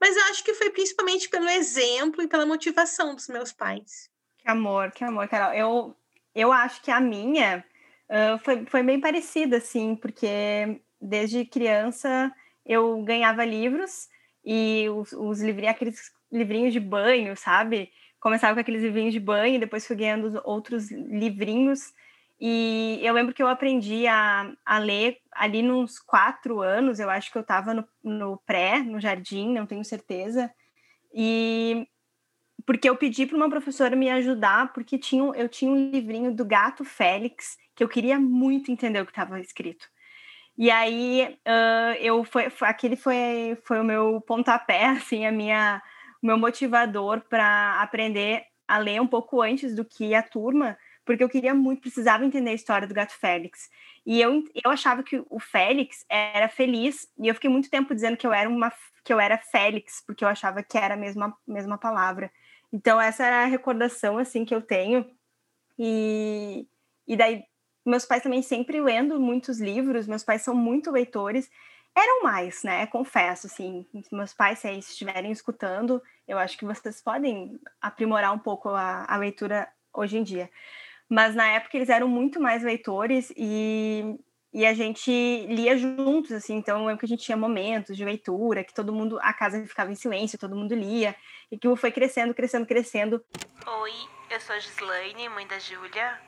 [0.00, 4.08] Mas eu acho que foi principalmente pelo exemplo e pela motivação dos meus pais.
[4.38, 5.52] Que amor, que amor, Carol.
[5.52, 5.96] Eu,
[6.32, 7.64] eu acho que a minha
[8.08, 12.32] uh, foi, foi bem parecida, assim, porque desde criança
[12.64, 14.08] eu ganhava livros
[14.44, 17.90] e os, os livrinhos, aqueles livrinhos de banho, sabe?
[18.20, 21.92] Começava com aqueles livrinhos de banho, depois fui ganhando outros livrinhos
[22.40, 27.30] e eu lembro que eu aprendi a, a ler ali nos quatro anos, eu acho
[27.30, 30.50] que eu estava no, no pré, no jardim, não tenho certeza.
[31.12, 31.86] E
[32.64, 36.44] porque eu pedi para uma professora me ajudar, porque tinha, eu tinha um livrinho do
[36.44, 39.86] Gato Félix, que eu queria muito entender o que estava escrito.
[40.56, 45.82] E aí uh, eu foi, foi, aquele foi, foi o meu pontapé, assim, a minha,
[46.22, 51.24] o meu motivador para aprender a ler um pouco antes do que a turma, porque
[51.24, 53.68] eu queria muito, precisava entender a história do gato Félix.
[54.06, 58.16] E eu, eu achava que o Félix era feliz, e eu fiquei muito tempo dizendo
[58.16, 61.36] que eu era uma que eu era Félix, porque eu achava que era a mesma,
[61.46, 62.30] mesma palavra.
[62.72, 65.04] Então essa era a recordação assim que eu tenho.
[65.78, 66.66] E,
[67.08, 67.42] e daí
[67.84, 71.50] meus pais também sempre lendo muitos livros, meus pais são muito leitores.
[71.96, 72.86] Eram mais, né?
[72.86, 73.86] Confesso, assim.
[74.12, 79.16] Meus pais, se estiverem escutando, eu acho que vocês podem aprimorar um pouco a, a
[79.16, 80.50] leitura hoje em dia.
[81.08, 84.16] Mas na época eles eram muito mais leitores e,
[84.52, 85.10] e a gente
[85.48, 86.54] lia juntos, assim.
[86.54, 89.66] Então eu lembro que a gente tinha momentos de leitura, que todo mundo, a casa
[89.66, 91.16] ficava em silêncio, todo mundo lia.
[91.50, 93.24] E que foi crescendo, crescendo, crescendo.
[93.66, 93.92] Oi,
[94.30, 96.20] eu sou a Gislaine, mãe da Júlia.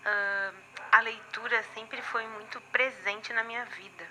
[0.00, 0.56] Uh,
[0.90, 4.04] a leitura sempre foi muito presente na minha vida.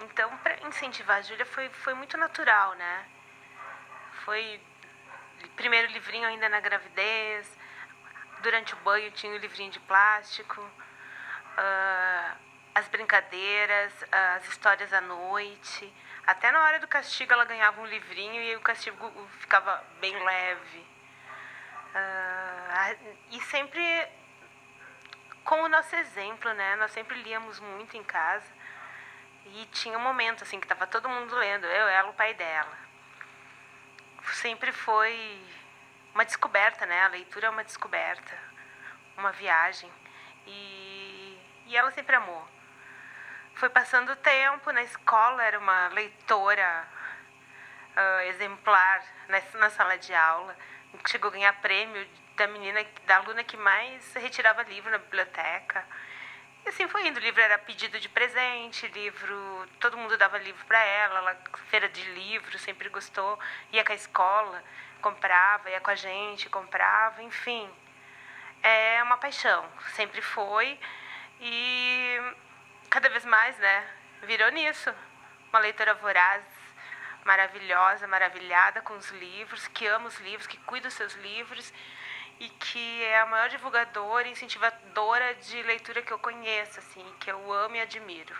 [0.00, 3.04] Então, para incentivar a Júlia foi, foi muito natural, né?
[4.24, 4.60] Foi
[5.56, 7.56] primeiro livrinho ainda na gravidez,
[8.40, 12.36] Durante o banho tinha o livrinho de plástico, uh,
[12.74, 13.92] as brincadeiras,
[14.36, 15.92] as histórias à noite.
[16.26, 20.86] Até na hora do castigo ela ganhava um livrinho e o castigo ficava bem leve.
[21.94, 23.82] Uh, e sempre
[25.42, 26.76] com o nosso exemplo, né?
[26.76, 28.46] Nós sempre líamos muito em casa.
[29.54, 32.76] E tinha um momento assim que estava todo mundo lendo, eu, ela, o pai dela.
[34.32, 35.40] Sempre foi
[36.14, 37.04] uma descoberta, né?
[37.04, 38.36] A leitura é uma descoberta,
[39.16, 39.90] uma viagem.
[40.46, 42.48] E, e ela sempre amou.
[43.54, 46.86] Foi passando o tempo na escola, era uma leitora
[47.96, 50.56] uh, exemplar na, na sala de aula,
[51.06, 52.06] chegou a ganhar prêmio
[52.36, 55.84] da menina, da aluna que mais retirava livro na biblioteca.
[56.66, 57.18] E assim foi indo.
[57.18, 59.68] O livro era pedido de presente, livro.
[59.78, 61.36] Todo mundo dava livro para ela, ela,
[61.70, 63.38] feira de livro, sempre gostou.
[63.72, 64.64] Ia com a escola,
[65.00, 67.70] comprava, ia com a gente, comprava, enfim.
[68.64, 70.76] É uma paixão, sempre foi.
[71.40, 72.18] E
[72.90, 73.88] cada vez mais, né?
[74.22, 74.92] Virou nisso.
[75.50, 76.42] Uma leitora voraz,
[77.24, 81.72] maravilhosa, maravilhada com os livros, que ama os livros, que cuida dos seus livros
[82.40, 87.30] e que é a maior divulgadora e incentivadora de leitura que eu conheço, assim, que
[87.30, 88.34] eu amo e admiro.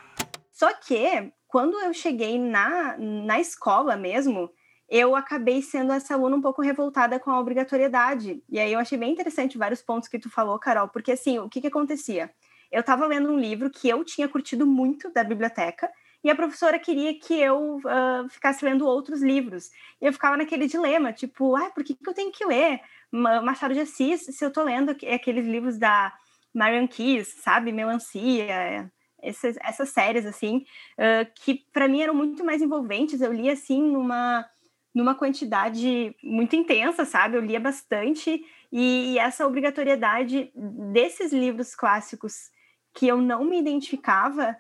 [0.52, 4.50] Só que, quando eu cheguei na, na escola mesmo,
[4.88, 8.42] eu acabei sendo essa aluna um pouco revoltada com a obrigatoriedade.
[8.48, 11.48] E aí eu achei bem interessante vários pontos que tu falou, Carol, porque assim, o
[11.48, 12.30] que que acontecia?
[12.70, 15.90] Eu estava lendo um livro que eu tinha curtido muito da biblioteca,
[16.27, 19.71] e a professora queria que eu uh, ficasse lendo outros livros.
[20.03, 22.81] E eu ficava naquele dilema, tipo, ah, por que, que eu tenho que ler
[23.12, 26.12] Machado de Assis se eu estou lendo aqueles livros da
[26.53, 27.71] Marian Keyes, sabe?
[27.71, 28.91] Melancia,
[29.23, 30.67] essas, essas séries, assim,
[30.99, 33.21] uh, que para mim eram muito mais envolventes.
[33.21, 34.45] Eu lia, assim, numa,
[34.93, 37.37] numa quantidade muito intensa, sabe?
[37.37, 38.45] Eu lia bastante.
[38.73, 40.51] E, e essa obrigatoriedade
[40.93, 42.51] desses livros clássicos
[42.93, 44.57] que eu não me identificava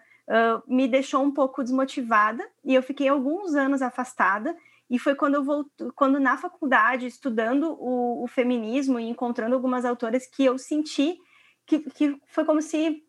[0.66, 4.56] me deixou um pouco desmotivada e eu fiquei alguns anos afastada.
[4.88, 9.84] E foi quando eu volto, quando na faculdade, estudando o, o, feminismo e encontrando algumas
[9.84, 11.18] autoras, que eu senti
[11.66, 13.02] que, que foi como se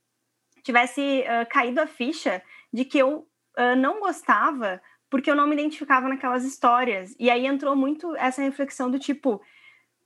[0.64, 2.42] tivesse uh, caído a ficha
[2.74, 3.28] de que eu
[3.58, 7.16] uh, não gostava porque eu não me identificava naquelas histórias.
[7.20, 9.42] E aí entrou muito essa reflexão do tipo,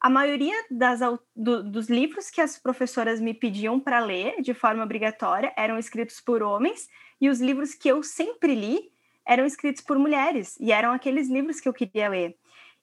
[0.01, 0.99] a maioria das,
[1.35, 6.19] do, dos livros que as professoras me pediam para ler de forma obrigatória eram escritos
[6.19, 6.89] por homens,
[7.21, 8.91] e os livros que eu sempre li
[9.23, 12.35] eram escritos por mulheres, e eram aqueles livros que eu queria ler.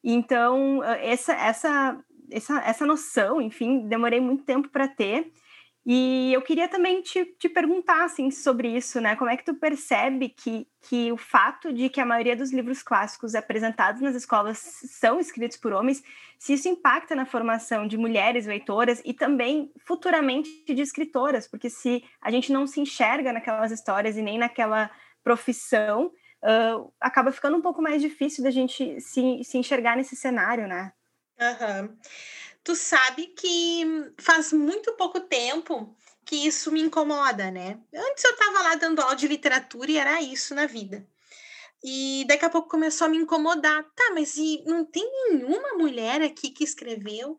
[0.02, 5.32] Então, essa, essa, essa, essa noção, enfim, demorei muito tempo para ter.
[5.90, 9.16] E eu queria também te, te perguntar assim, sobre isso, né?
[9.16, 12.82] Como é que tu percebe que, que o fato de que a maioria dos livros
[12.82, 16.04] clássicos apresentados nas escolas são escritos por homens,
[16.38, 22.04] se isso impacta na formação de mulheres leitoras e também futuramente de escritoras, porque se
[22.20, 24.90] a gente não se enxerga naquelas histórias e nem naquela
[25.24, 26.12] profissão,
[26.44, 30.92] uh, acaba ficando um pouco mais difícil da gente se, se enxergar nesse cenário, né?
[31.40, 31.96] Uhum
[32.68, 37.80] tu sabe que faz muito pouco tempo que isso me incomoda, né?
[37.94, 41.08] Antes eu estava lá dando aula de literatura e era isso na vida.
[41.82, 43.82] E daqui a pouco começou a me incomodar.
[43.96, 47.38] Tá, mas e não tem nenhuma mulher aqui que escreveu?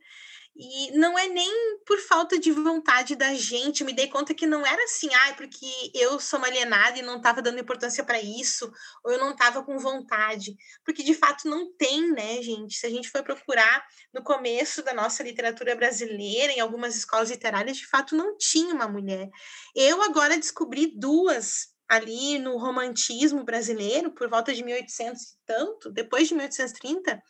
[0.61, 4.45] E não é nem por falta de vontade da gente, eu me dei conta que
[4.45, 8.21] não era assim, ah, porque eu sou uma alienada e não estava dando importância para
[8.21, 8.69] isso,
[9.01, 12.75] ou eu não estava com vontade, porque de fato não tem, né, gente?
[12.75, 17.77] Se a gente for procurar no começo da nossa literatura brasileira, em algumas escolas literárias,
[17.77, 19.29] de fato não tinha uma mulher.
[19.73, 26.27] Eu agora descobri duas ali no romantismo brasileiro, por volta de 1800 e tanto, depois
[26.27, 27.23] de 1830,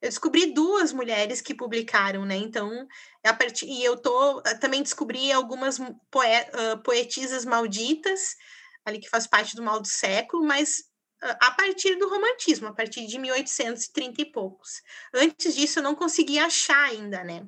[0.00, 2.36] eu descobri duas mulheres que publicaram, né?
[2.36, 2.88] Então,
[3.22, 5.78] a partir, e eu tô eh, também descobri algumas
[6.10, 8.36] poe, uh, poetisas malditas,
[8.84, 10.84] ali que faz parte do mal do século, mas
[11.22, 14.82] uh, a partir do romantismo, a partir de 1830 e poucos.
[15.12, 17.46] Antes disso, eu não conseguia achar ainda, né?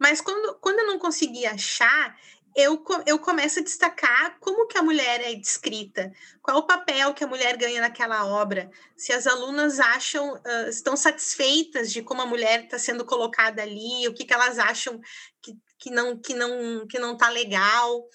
[0.00, 2.18] Mas quando, quando eu não conseguia achar,
[2.56, 7.22] eu, eu começo a destacar como que a mulher é descrita, qual o papel que
[7.22, 12.26] a mulher ganha naquela obra, se as alunas acham, uh, estão satisfeitas de como a
[12.26, 14.98] mulher está sendo colocada ali, o que, que elas acham
[15.42, 18.08] que, que não que não que não está legal,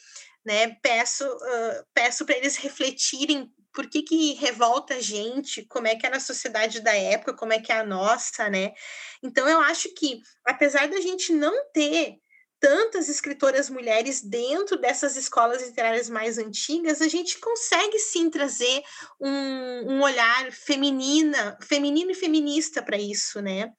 [0.44, 0.76] né?
[0.82, 6.06] Peço uh, peço para eles refletirem por que, que revolta a gente, como é que
[6.06, 8.74] era a sociedade da época, como é que é a nossa, né?
[9.22, 12.21] Então eu acho que apesar da gente não ter
[12.62, 18.84] tantas escritoras mulheres dentro dessas escolas literárias mais antigas, a gente consegue sim trazer
[19.20, 23.74] um, um olhar feminina, feminino e feminista para isso, né?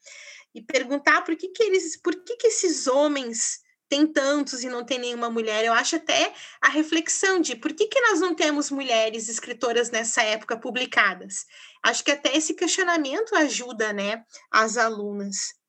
[0.52, 4.84] E perguntar por que, que eles, por que, que esses homens têm tantos e não
[4.84, 5.64] tem nenhuma mulher.
[5.64, 10.22] Eu acho até a reflexão de por que, que nós não temos mulheres escritoras nessa
[10.22, 11.46] época publicadas.
[11.84, 15.61] Acho que até esse questionamento ajuda, né, as alunas.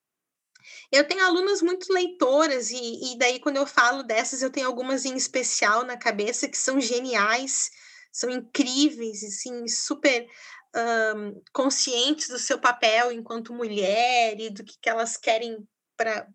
[0.91, 5.05] Eu tenho alunas muito leitoras, e, e daí, quando eu falo dessas, eu tenho algumas
[5.05, 7.69] em especial na cabeça que são geniais,
[8.11, 10.27] são incríveis, assim, super
[10.75, 15.67] um, conscientes do seu papel enquanto mulher e do que, que elas querem
[15.97, 16.27] para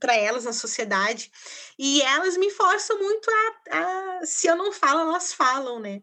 [0.00, 1.30] para elas na sociedade.
[1.78, 6.02] E elas me forçam muito a, a, se eu não falo elas falam né?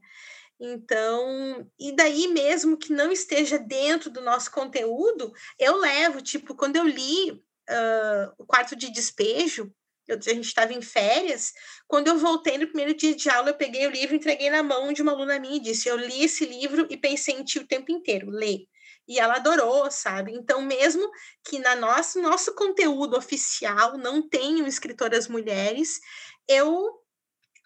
[0.60, 6.78] Então, e daí mesmo que não esteja dentro do nosso conteúdo, eu levo, tipo, quando
[6.78, 9.74] eu li uh, o quarto de despejo,
[10.08, 11.54] eu, a gente estava em férias,
[11.88, 14.92] quando eu voltei no primeiro dia de aula, eu peguei o livro, entreguei na mão
[14.92, 17.68] de uma aluna minha e disse: Eu li esse livro e pensei em ti o
[17.68, 18.68] tempo inteiro, lê.
[19.08, 20.34] E ela adorou, sabe?
[20.34, 21.10] Então, mesmo
[21.44, 26.00] que na nosso nosso conteúdo oficial não tenham escritoras mulheres,
[26.48, 26.90] eu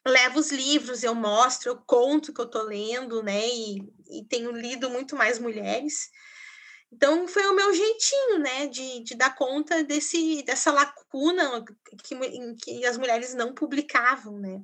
[0.08, 3.48] levo os livros, eu mostro, eu conto que eu tô lendo, né?
[3.48, 3.78] E,
[4.10, 6.10] e tenho lido muito mais mulheres.
[6.92, 11.64] Então foi o meu jeitinho, né, de, de dar conta desse, dessa lacuna
[12.04, 12.16] que,
[12.56, 14.62] que as mulheres não publicavam, né.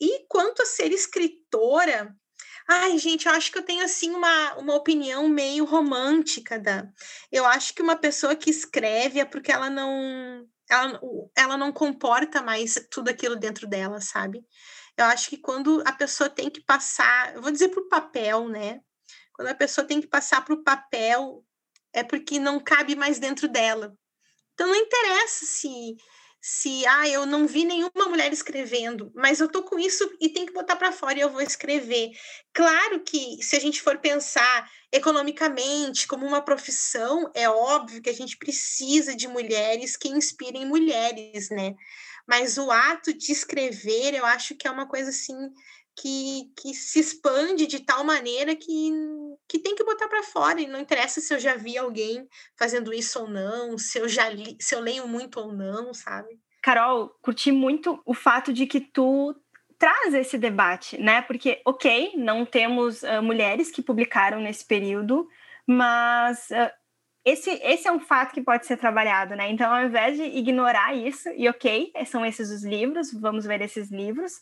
[0.00, 2.14] E quanto a ser escritora,
[2.68, 6.86] ai, gente, eu acho que eu tenho, assim, uma, uma opinião meio romântica da...
[7.32, 10.46] Eu acho que uma pessoa que escreve é porque ela não...
[10.70, 11.00] Ela,
[11.36, 14.40] ela não comporta mais tudo aquilo dentro dela, sabe?
[14.96, 18.80] Eu acho que quando a pessoa tem que passar, vou dizer para o papel, né?
[19.40, 21.42] Quando a pessoa tem que passar para o papel,
[21.94, 23.96] é porque não cabe mais dentro dela.
[24.52, 25.96] Então não interessa se
[26.38, 30.44] se ah, eu não vi nenhuma mulher escrevendo, mas eu tô com isso e tem
[30.44, 32.10] que botar para fora e eu vou escrever.
[32.52, 38.14] Claro que se a gente for pensar economicamente como uma profissão, é óbvio que a
[38.14, 41.74] gente precisa de mulheres que inspirem mulheres, né?
[42.28, 45.34] Mas o ato de escrever, eu acho que é uma coisa assim
[45.96, 48.90] que, que se expande de tal maneira que,
[49.48, 50.60] que tem que botar para fora.
[50.60, 52.26] E não interessa se eu já vi alguém
[52.58, 56.28] fazendo isso ou não, se eu já li, se eu leio muito ou não, sabe?
[56.62, 59.34] Carol, curti muito o fato de que tu
[59.78, 61.22] traz esse debate, né?
[61.22, 65.26] Porque, ok, não temos uh, mulheres que publicaram nesse período,
[65.66, 66.70] mas uh,
[67.24, 69.50] esse, esse é um fato que pode ser trabalhado, né?
[69.50, 73.90] Então, ao invés de ignorar isso, e ok, são esses os livros, vamos ver esses
[73.90, 74.40] livros,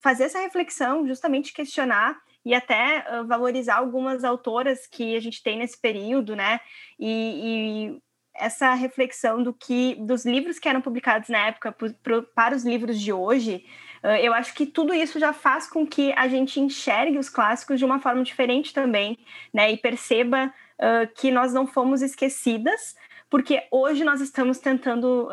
[0.00, 5.58] fazer essa reflexão, justamente questionar e até uh, valorizar algumas autoras que a gente tem
[5.58, 6.60] nesse período, né?
[6.98, 8.02] E, e
[8.34, 12.64] essa reflexão do que dos livros que eram publicados na época pro, pro, para os
[12.64, 13.66] livros de hoje,
[14.02, 17.78] uh, eu acho que tudo isso já faz com que a gente enxergue os clássicos
[17.78, 19.18] de uma forma diferente também,
[19.52, 19.70] né?
[19.72, 22.94] E perceba uh, que nós não fomos esquecidas,
[23.28, 25.28] porque hoje nós estamos tentando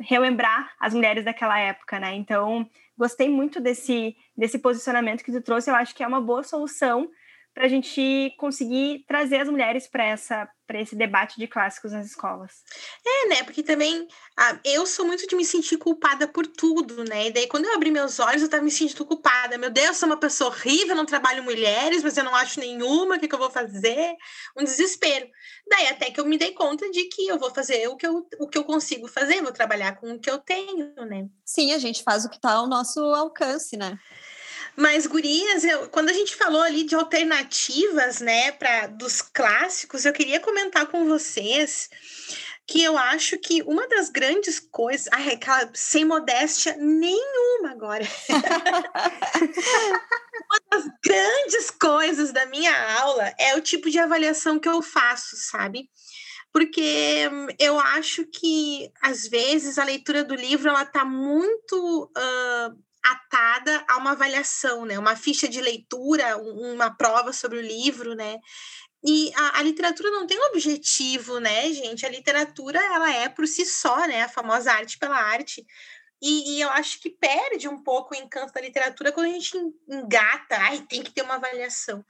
[0.00, 2.14] relembrar as mulheres daquela época, né?
[2.14, 2.66] Então,
[2.96, 5.70] gostei muito desse, desse posicionamento que tu trouxe.
[5.70, 7.10] Eu acho que é uma boa solução
[7.54, 12.06] para a gente conseguir trazer as mulheres para essa para esse debate de clássicos nas
[12.06, 12.62] escolas.
[13.06, 13.42] É, né?
[13.42, 17.26] Porque também ah, eu sou muito de me sentir culpada por tudo, né?
[17.26, 19.58] E daí quando eu abri meus olhos, eu tava me sentindo culpada.
[19.58, 23.16] Meu Deus, eu sou uma pessoa horrível, não trabalho mulheres, mas eu não acho nenhuma,
[23.16, 24.14] o que, que eu vou fazer?
[24.56, 25.28] Um desespero.
[25.68, 28.26] Daí até que eu me dei conta de que eu vou fazer o que eu,
[28.40, 31.28] o que eu consigo fazer, vou trabalhar com o que eu tenho, né?
[31.44, 33.98] Sim, a gente faz o que está ao nosso alcance, né?
[34.76, 40.12] Mas, gurias, eu, quando a gente falou ali de alternativas, né, para dos clássicos, eu
[40.12, 41.88] queria comentar com vocês
[42.66, 48.04] que eu acho que uma das grandes coisas, ai, aquela, sem modéstia nenhuma agora.
[50.34, 55.36] uma das grandes coisas da minha aula é o tipo de avaliação que eu faço,
[55.36, 55.90] sabe?
[56.52, 63.84] Porque eu acho que às vezes a leitura do livro ela está muito uh, atada
[63.86, 64.98] a uma avaliação, né?
[64.98, 68.38] Uma ficha de leitura, uma prova sobre o livro, né?
[69.06, 72.06] E a, a, literatura não tem objetivo, né, gente?
[72.06, 74.22] A literatura, ela é por si só, né?
[74.22, 75.64] A famosa arte pela arte.
[76.22, 79.54] E, e, eu acho que perde um pouco o encanto da literatura quando a gente
[79.86, 82.02] engata, ai, tem que ter uma avaliação.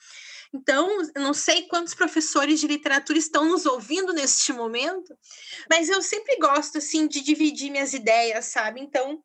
[0.52, 5.18] Então, não sei quantos professores de literatura estão nos ouvindo neste momento,
[5.68, 8.80] mas eu sempre gosto, assim, de dividir minhas ideias, sabe?
[8.80, 9.20] Então,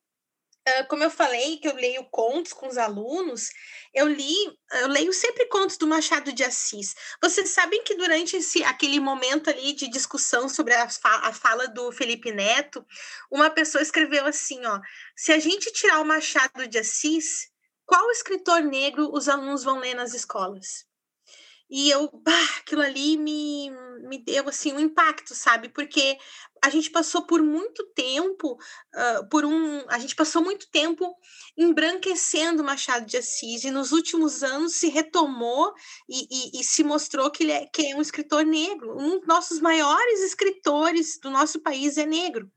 [0.84, 3.50] como eu falei, que eu leio contos com os alunos,
[3.94, 4.36] eu li,
[4.82, 6.96] eu leio sempre contos do Machado de Assis.
[7.22, 11.92] Vocês sabem que durante esse, aquele momento ali de discussão sobre a, a fala do
[11.92, 12.86] Felipe Neto,
[13.32, 14.80] uma pessoa escreveu assim, ó,
[15.16, 17.50] se a gente tirar o Machado de Assis,
[17.86, 20.89] qual escritor negro os alunos vão ler nas escolas?
[21.70, 23.70] E eu, bah, aquilo ali me,
[24.08, 25.70] me deu assim um impacto, sabe?
[25.70, 26.18] Porque
[26.64, 31.16] a gente passou por muito tempo, uh, por um, a gente passou muito tempo
[31.56, 35.72] embranquecendo Machado de Assis e nos últimos anos se retomou
[36.10, 38.98] e, e, e se mostrou que ele, é, que é um escritor negro.
[39.00, 42.52] Um dos nossos maiores escritores do nosso país é negro.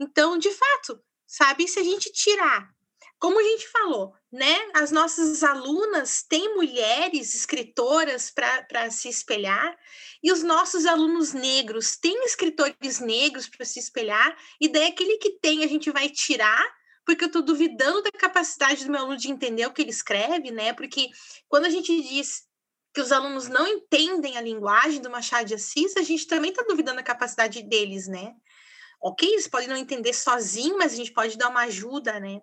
[0.00, 2.72] Então, de fato, sabe, se a gente tirar
[3.18, 4.56] como a gente falou, né?
[4.74, 9.76] As nossas alunas têm mulheres escritoras para se espelhar,
[10.22, 15.38] e os nossos alunos negros têm escritores negros para se espelhar, e daí aquele que
[15.40, 16.64] tem a gente vai tirar,
[17.06, 20.50] porque eu estou duvidando da capacidade do meu aluno de entender o que ele escreve,
[20.50, 20.74] né?
[20.74, 21.08] Porque
[21.48, 22.46] quando a gente diz
[22.92, 26.62] que os alunos não entendem a linguagem do Machado de Assis, a gente também está
[26.64, 28.34] duvidando da capacidade deles, né?
[29.00, 32.42] Ok, eles podem não entender sozinho, mas a gente pode dar uma ajuda, né?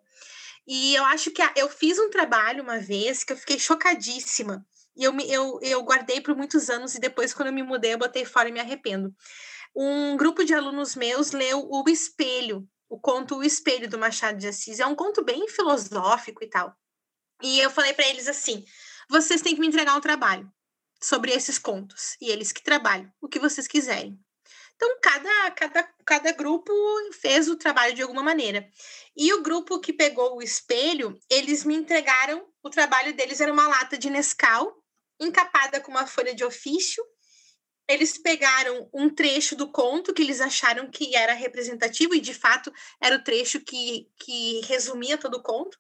[0.68, 4.66] E eu acho que a, eu fiz um trabalho uma vez que eu fiquei chocadíssima.
[4.96, 7.98] E eu, eu, eu guardei por muitos anos e depois, quando eu me mudei, eu
[7.98, 9.14] botei fora e me arrependo.
[9.76, 14.48] Um grupo de alunos meus leu O Espelho, o conto O Espelho do Machado de
[14.48, 14.80] Assis.
[14.80, 16.76] É um conto bem filosófico e tal.
[17.44, 18.64] E eu falei para eles assim:
[19.10, 20.50] vocês têm que me entregar um trabalho
[21.04, 22.16] sobre esses contos.
[22.22, 24.18] E eles que trabalham, o que vocês quiserem.
[24.76, 26.72] Então, cada, cada, cada grupo
[27.14, 28.70] fez o trabalho de alguma maneira.
[29.16, 33.68] E o grupo que pegou o espelho, eles me entregaram, o trabalho deles era uma
[33.68, 34.76] lata de Nescau,
[35.20, 37.04] encapada com uma folha de ofício,
[37.88, 42.72] eles pegaram um trecho do conto que eles acharam que era representativo, e de fato
[43.02, 45.78] era o trecho que, que resumia todo o conto.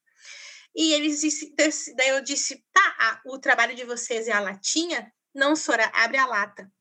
[0.75, 1.21] E eles
[1.95, 5.11] daí eu disse: tá, a, o trabalho de vocês é a latinha?
[5.33, 6.71] Não, Sora, abre a lata.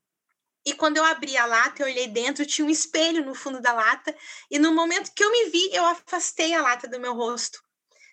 [0.65, 3.71] E quando eu abri a lata, eu olhei dentro, tinha um espelho no fundo da
[3.71, 4.15] lata,
[4.49, 7.63] e no momento que eu me vi, eu afastei a lata do meu rosto.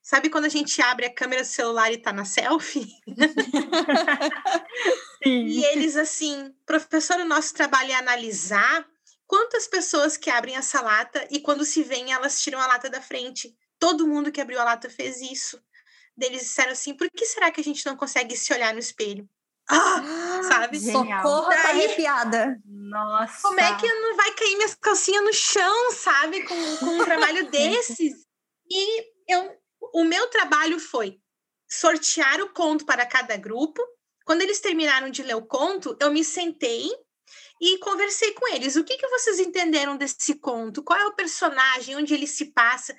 [0.03, 2.93] Sabe quando a gente abre a câmera do celular e tá na selfie?
[5.25, 8.87] e eles assim, professor, o nosso trabalho é analisar
[9.27, 13.01] quantas pessoas que abrem essa lata e quando se vêem, elas tiram a lata da
[13.01, 13.57] frente.
[13.79, 15.63] Todo mundo que abriu a lata fez isso.
[16.21, 19.29] Eles disseram assim: por que será que a gente não consegue se olhar no espelho?
[19.73, 20.79] Ah, sabe?
[20.79, 22.61] Socorro, tá arrepiada.
[22.67, 23.43] Nossa.
[23.43, 26.43] Como é que não vai cair minhas calcinhas no chão, sabe?
[26.45, 28.15] Com, com um trabalho desses.
[28.71, 29.63] E eu
[29.93, 31.19] o meu trabalho foi
[31.69, 33.83] sortear o conto para cada grupo.
[34.25, 36.89] Quando eles terminaram de ler o conto, eu me sentei
[37.63, 38.75] e conversei com eles.
[38.75, 40.83] O que, que vocês entenderam desse conto?
[40.83, 41.95] Qual é o personagem?
[41.95, 42.93] Onde ele se passa?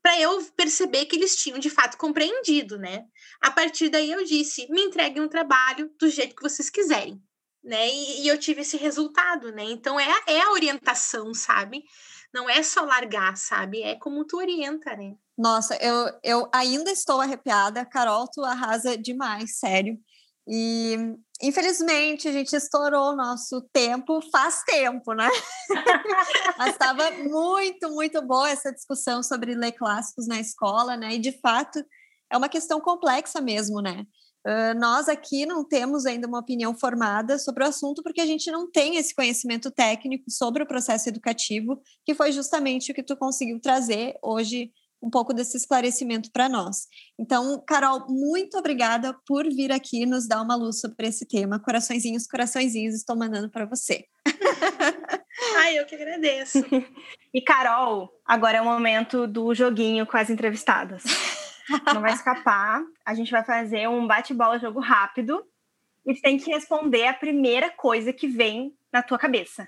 [0.00, 3.06] Para eu perceber que eles tinham de fato compreendido, né?
[3.40, 7.20] A partir daí eu disse: me entreguem um trabalho do jeito que vocês quiserem,
[7.64, 7.88] né?
[7.88, 9.64] E, e eu tive esse resultado, né?
[9.64, 11.82] Então é, é a orientação, sabe?
[12.32, 13.82] Não é só largar, sabe?
[13.82, 15.14] É como tu orienta, né?
[15.36, 17.84] Nossa, eu, eu ainda estou arrepiada.
[17.84, 19.98] Carol, tu arrasa demais, sério.
[20.46, 25.28] E infelizmente a gente estourou o nosso tempo faz tempo, né?
[26.58, 31.14] Mas estava muito, muito boa essa discussão sobre ler clássicos na escola, né?
[31.14, 31.82] E de fato
[32.30, 34.04] é uma questão complexa mesmo, né?
[34.46, 38.50] Uh, nós aqui não temos ainda uma opinião formada sobre o assunto, porque a gente
[38.50, 43.16] não tem esse conhecimento técnico sobre o processo educativo, que foi justamente o que tu
[43.16, 44.70] conseguiu trazer hoje
[45.02, 46.86] um pouco desse esclarecimento para nós.
[47.18, 51.60] Então, Carol, muito obrigada por vir aqui nos dar uma luz sobre esse tema.
[51.60, 54.04] Coraçõezinhos, coraçõezinhos, estou mandando para você.
[55.58, 56.58] Ai, eu que agradeço.
[57.32, 61.02] e Carol, agora é o momento do joguinho com as entrevistadas.
[61.92, 62.82] Não vai escapar.
[63.04, 65.44] A gente vai fazer um bate-bola jogo rápido
[66.06, 69.66] e tem que responder a primeira coisa que vem na tua cabeça,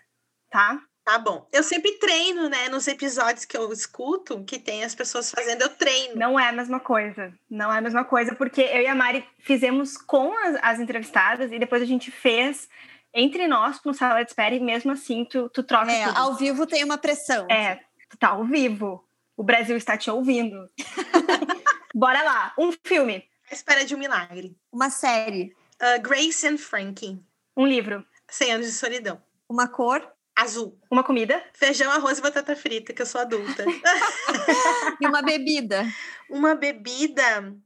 [0.50, 0.80] tá?
[1.06, 1.46] Tá bom.
[1.52, 2.68] Eu sempre treino, né?
[2.68, 6.16] Nos episódios que eu escuto, que tem as pessoas fazendo, eu treino.
[6.16, 7.32] Não é a mesma coisa.
[7.48, 11.52] Não é a mesma coisa, porque eu e a Mari fizemos com as, as entrevistadas
[11.52, 12.68] e depois a gente fez
[13.14, 16.18] entre nós no sala de espera e mesmo assim tu, tu troca é, tudo.
[16.18, 17.46] ao vivo tem uma pressão.
[17.48, 17.76] É,
[18.10, 19.06] tu tá ao vivo.
[19.36, 20.68] O Brasil está te ouvindo.
[21.94, 22.52] Bora lá.
[22.58, 23.24] Um filme.
[23.48, 24.56] A Espera de um Milagre.
[24.72, 25.54] Uma série.
[25.80, 27.22] Uh, Grace and Frankie.
[27.56, 28.04] Um livro.
[28.28, 29.22] Cem Anos de Solidão.
[29.48, 30.15] Uma cor.
[30.36, 30.78] Azul.
[30.90, 31.42] Uma comida?
[31.54, 33.64] Feijão, arroz e batata frita, que eu sou adulta.
[35.00, 35.86] e uma bebida?
[36.28, 37.56] Uma bebida.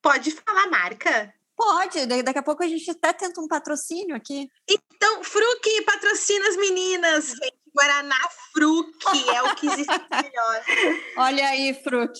[0.00, 1.34] Pode falar marca?
[1.56, 4.48] Pode, daqui a pouco a gente até tenta um patrocínio aqui.
[4.66, 7.34] Então, Fruc patrocina as meninas.
[7.74, 8.16] Guaraná
[8.52, 8.88] Fruc
[9.34, 10.64] é o que existe melhor.
[11.18, 12.18] Olha aí, Fruc.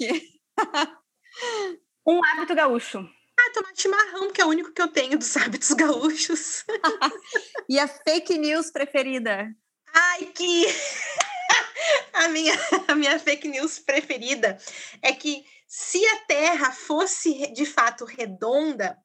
[2.06, 2.98] um hábito gaúcho.
[2.98, 6.64] Ah, tomar chimarrão, que é o único que eu tenho dos hábitos gaúchos.
[7.68, 9.48] e a fake news preferida?
[9.94, 10.66] Ai, que.
[12.12, 12.54] a, minha,
[12.88, 14.58] a minha fake news preferida
[15.02, 18.98] é que se a Terra fosse de fato redonda,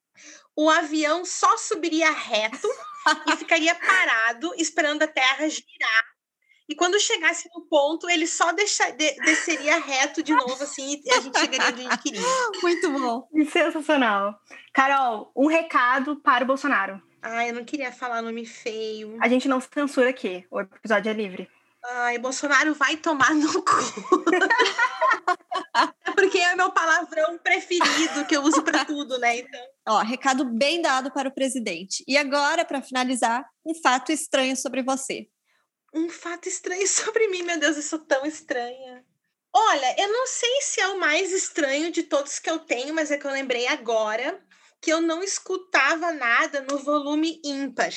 [0.56, 2.68] o avião só subiria reto
[3.28, 6.16] e ficaria parado esperando a Terra girar.
[6.68, 11.12] E quando chegasse no ponto, ele só deixa, de, desceria reto de novo, assim, e
[11.12, 12.22] a gente chegaria onde a gente queria.
[12.64, 13.28] Muito bom.
[13.52, 14.34] Sensacional.
[14.74, 17.00] Carol, um recado para o Bolsonaro.
[17.28, 19.18] Ai, eu não queria falar nome feio.
[19.20, 20.46] A gente não censura aqui.
[20.52, 21.50] O episódio é livre.
[21.84, 23.72] Ai, Bolsonaro vai tomar no cu.
[26.14, 29.40] Porque é meu palavrão preferido que eu uso para tudo, né?
[29.40, 29.60] Então.
[29.88, 32.04] Ó, recado bem dado para o presidente.
[32.08, 35.28] E agora, para finalizar, um fato estranho sobre você.
[35.96, 39.04] Um fato estranho sobre mim, meu Deus, eu sou tão estranha.
[39.52, 43.10] Olha, eu não sei se é o mais estranho de todos que eu tenho, mas
[43.10, 44.45] é que eu lembrei agora
[44.86, 47.92] que eu não escutava nada no volume ímpar.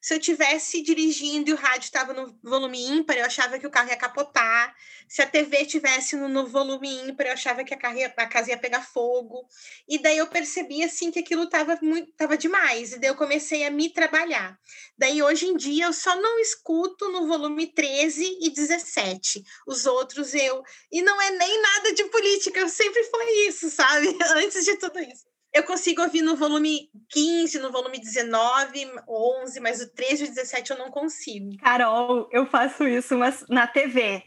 [0.00, 3.70] Se eu tivesse dirigindo e o rádio estava no volume ímpar, eu achava que o
[3.70, 4.72] carro ia capotar.
[5.08, 8.26] Se a TV tivesse no, no volume ímpar, eu achava que a, carro ia, a
[8.28, 9.44] casa ia pegar fogo.
[9.88, 12.92] E daí eu percebi assim que aquilo estava muito tava demais.
[12.92, 14.56] E daí eu comecei a me trabalhar.
[14.96, 19.42] Daí hoje em dia eu só não escuto no volume 13 e 17.
[19.66, 20.62] Os outros eu.
[20.92, 24.16] E não é nem nada de política, sempre foi isso, sabe?
[24.38, 29.80] Antes de tudo isso eu consigo ouvir no volume 15, no volume 19, 11, mas
[29.80, 31.56] o 13 e o 17 eu não consigo.
[31.58, 34.22] Carol, eu faço isso, mas na TV.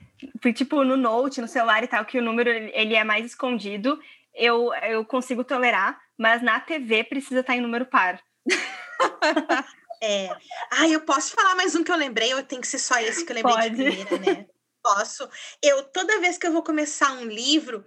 [0.54, 4.00] Tipo, no Note, no celular e tal, que o número ele é mais escondido,
[4.34, 8.22] eu, eu consigo tolerar, mas na TV precisa estar em número par.
[10.02, 10.30] é.
[10.72, 13.26] Ah, eu posso falar mais um que eu lembrei, ou tem que ser só esse
[13.26, 13.70] que eu lembrei Pode.
[13.70, 14.46] de primeira, né?
[14.84, 15.30] Posso.
[15.62, 17.86] Eu, toda vez que eu vou começar um livro,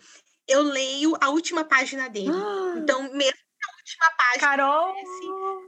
[0.48, 2.30] eu leio a última página dele.
[2.30, 2.74] Ah.
[2.76, 4.94] Então, mesmo que a última página Carol...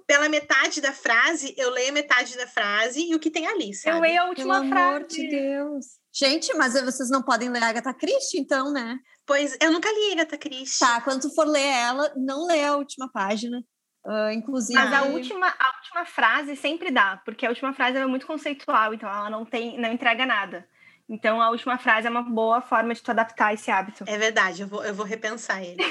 [0.07, 3.75] pela metade da frase, eu leio a metade da frase e o que tem ali,
[3.75, 3.97] sabe?
[3.97, 4.89] Eu leio a última Pelo frase.
[4.89, 5.87] amor de Deus.
[6.13, 8.99] Gente, mas vocês não podem ler Agatha Christie, então, né?
[9.27, 10.81] Pois, eu nunca li Agatha Christie.
[10.81, 13.63] Tá, quando tu for ler ela, não lê a última página.
[14.05, 14.79] Uh, inclusive...
[14.79, 18.95] Mas a última, a última frase sempre dá, porque a última frase é muito conceitual,
[18.95, 20.67] então ela não tem, não entrega nada.
[21.09, 24.05] Então, a última frase é uma boa forma de tu adaptar esse hábito.
[24.07, 25.83] É verdade, eu vou, eu vou repensar ele.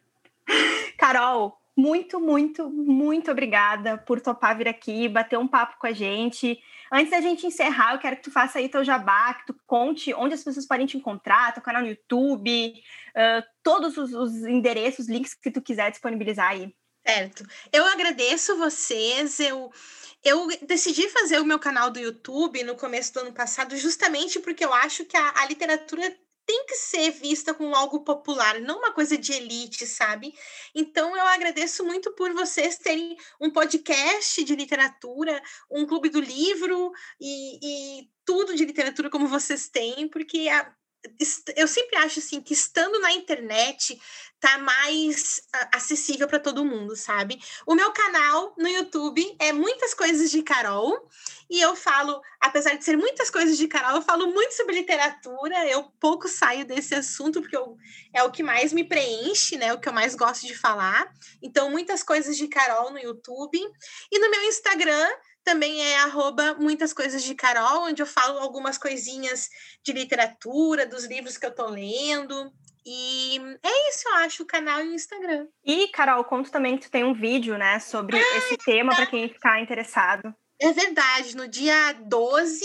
[0.96, 6.58] Carol, muito, muito, muito obrigada por topar vir aqui, bater um papo com a gente.
[6.90, 10.12] Antes da gente encerrar, eu quero que tu faça aí teu jabá, que tu conte
[10.14, 12.72] onde as pessoas podem te encontrar, teu canal no YouTube,
[13.16, 16.74] uh, todos os, os endereços, links que tu quiser disponibilizar aí.
[17.06, 17.44] Certo.
[17.72, 19.40] Eu agradeço vocês.
[19.40, 19.70] Eu,
[20.24, 24.64] eu decidi fazer o meu canal do YouTube no começo do ano passado, justamente porque
[24.64, 28.92] eu acho que a, a literatura tem que ser vista como algo popular, não uma
[28.92, 30.34] coisa de elite, sabe?
[30.74, 35.40] Então eu agradeço muito por vocês terem um podcast de literatura,
[35.70, 40.74] um clube do livro e, e tudo de literatura como vocês têm, porque a,
[41.56, 44.00] eu sempre acho assim que estando na internet
[44.38, 45.40] tá mais
[45.72, 47.40] acessível para todo mundo, sabe?
[47.64, 51.08] O meu canal no YouTube é muitas coisas de Carol
[51.48, 55.68] e eu falo, apesar de ser muitas coisas de Carol, eu falo muito sobre literatura.
[55.68, 57.76] Eu pouco saio desse assunto porque eu,
[58.12, 59.72] é o que mais me preenche, né?
[59.72, 61.12] O que eu mais gosto de falar.
[61.42, 63.58] Então, muitas coisas de Carol no YouTube
[64.10, 65.08] e no meu Instagram
[65.44, 69.48] também é arroba muitas coisas de Carol, onde eu falo algumas coisinhas
[69.84, 72.52] de literatura, dos livros que eu tô lendo.
[72.84, 75.46] E é isso, eu acho, o canal e o Instagram.
[75.64, 79.06] E, Carol, conto também que tu tem um vídeo, né, sobre ah, esse tema para
[79.06, 80.34] quem ficar interessado.
[80.60, 82.64] É verdade, no dia 12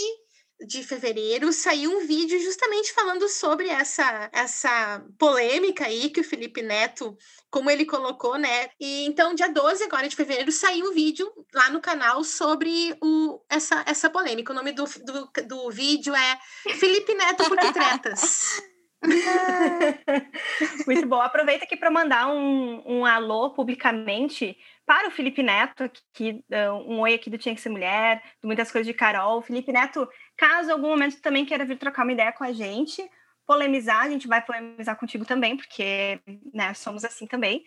[0.66, 6.62] de fevereiro saiu um vídeo justamente falando sobre essa essa polêmica aí que o Felipe
[6.62, 7.16] Neto,
[7.49, 8.70] como ele colocou, né?
[8.80, 13.39] E então dia 12 agora de fevereiro saiu um vídeo lá no canal sobre o
[13.49, 14.51] essa essa polêmica.
[14.51, 16.39] O nome do, do, do vídeo é
[16.80, 18.62] Felipe Neto por que tretas.
[20.87, 21.21] Muito bom.
[21.21, 26.43] Aproveita aqui para mandar um, um alô publicamente para o Felipe Neto, aqui,
[26.85, 29.41] um oi aqui do Tinha que Ser Mulher, do Muitas Coisas de Carol.
[29.41, 33.03] Felipe Neto, caso algum momento também queira vir trocar uma ideia com a gente,
[33.45, 36.19] polemizar, a gente vai polemizar contigo também, porque
[36.53, 37.63] né, somos assim também.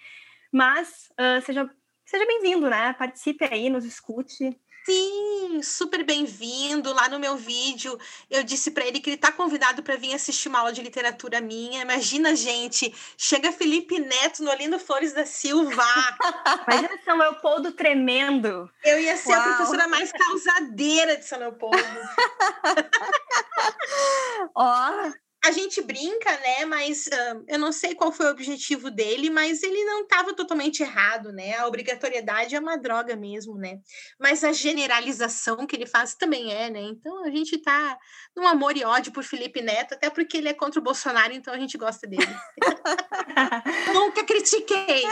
[0.53, 1.71] Mas uh, seja,
[2.05, 2.93] seja bem-vindo, né?
[2.95, 4.59] Participe aí, nos escute.
[4.85, 6.93] Sim, super bem-vindo.
[6.93, 7.99] Lá no meu vídeo,
[8.31, 11.41] eu disse para ele que ele está convidado para vir assistir uma aula de literatura
[11.41, 11.83] minha.
[11.83, 15.85] Imagina, gente, chega Felipe Neto no Olino Flores da Silva.
[16.67, 18.71] Imagina São Leopoldo tremendo.
[18.83, 19.41] Eu ia ser Uau.
[19.41, 21.77] a professora mais causadeira de São Leopoldo.
[24.55, 25.13] Ó,
[25.43, 26.67] a gente brinca, né?
[26.67, 30.83] Mas uh, eu não sei qual foi o objetivo dele, mas ele não estava totalmente
[30.83, 31.57] errado, né?
[31.57, 33.81] A obrigatoriedade é uma droga mesmo, né?
[34.19, 36.81] Mas a generalização que ele faz também é, né?
[36.83, 37.99] Então a gente tá
[38.37, 41.55] num amor e ódio por Felipe Neto, até porque ele é contra o Bolsonaro, então
[41.55, 42.37] a gente gosta dele.
[43.95, 45.05] Nunca critiquei.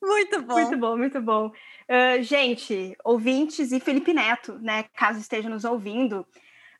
[0.00, 0.54] muito bom.
[0.54, 1.46] Muito bom, muito bom.
[1.48, 4.84] Uh, gente, ouvintes e Felipe Neto, né?
[4.94, 6.24] Caso esteja nos ouvindo.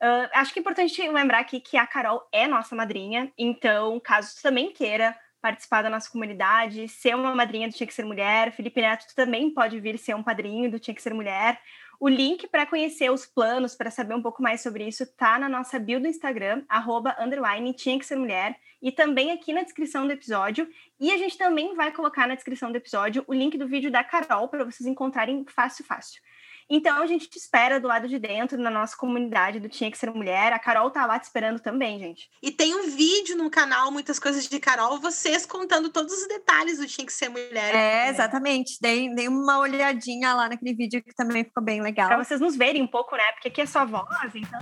[0.05, 4.37] Uh, acho que é importante lembrar aqui que a Carol é nossa madrinha, então, caso
[4.37, 8.53] tu também queira participar da nossa comunidade, ser uma madrinha do Tinha Que Ser Mulher,
[8.53, 11.59] Felipe Neto também pode vir ser um padrinho do Tinha Que Ser Mulher.
[11.99, 15.49] O link para conhecer os planos, para saber um pouco mais sobre isso, tá na
[15.49, 20.07] nossa bio do Instagram, arroba, underline, Tinha Que Ser Mulher, e também aqui na descrição
[20.07, 20.69] do episódio.
[21.01, 24.05] E a gente também vai colocar na descrição do episódio o link do vídeo da
[24.05, 26.21] Carol, para vocês encontrarem fácil, fácil.
[26.69, 29.99] Então a gente te espera do lado de dentro, na nossa comunidade do Tinha Que
[29.99, 30.53] Ser Mulher.
[30.53, 32.31] A Carol tá lá te esperando também, gente.
[32.43, 36.79] E tem um vídeo no canal, muitas coisas de Carol, vocês contando todos os detalhes
[36.79, 37.75] do Tinha Que Ser Mulher.
[37.75, 38.79] É, exatamente.
[38.81, 42.09] Dei, dei uma olhadinha lá naquele vídeo que também ficou bem legal.
[42.09, 43.33] Pra vocês nos verem um pouco, né?
[43.33, 44.61] Porque aqui é só voz, então.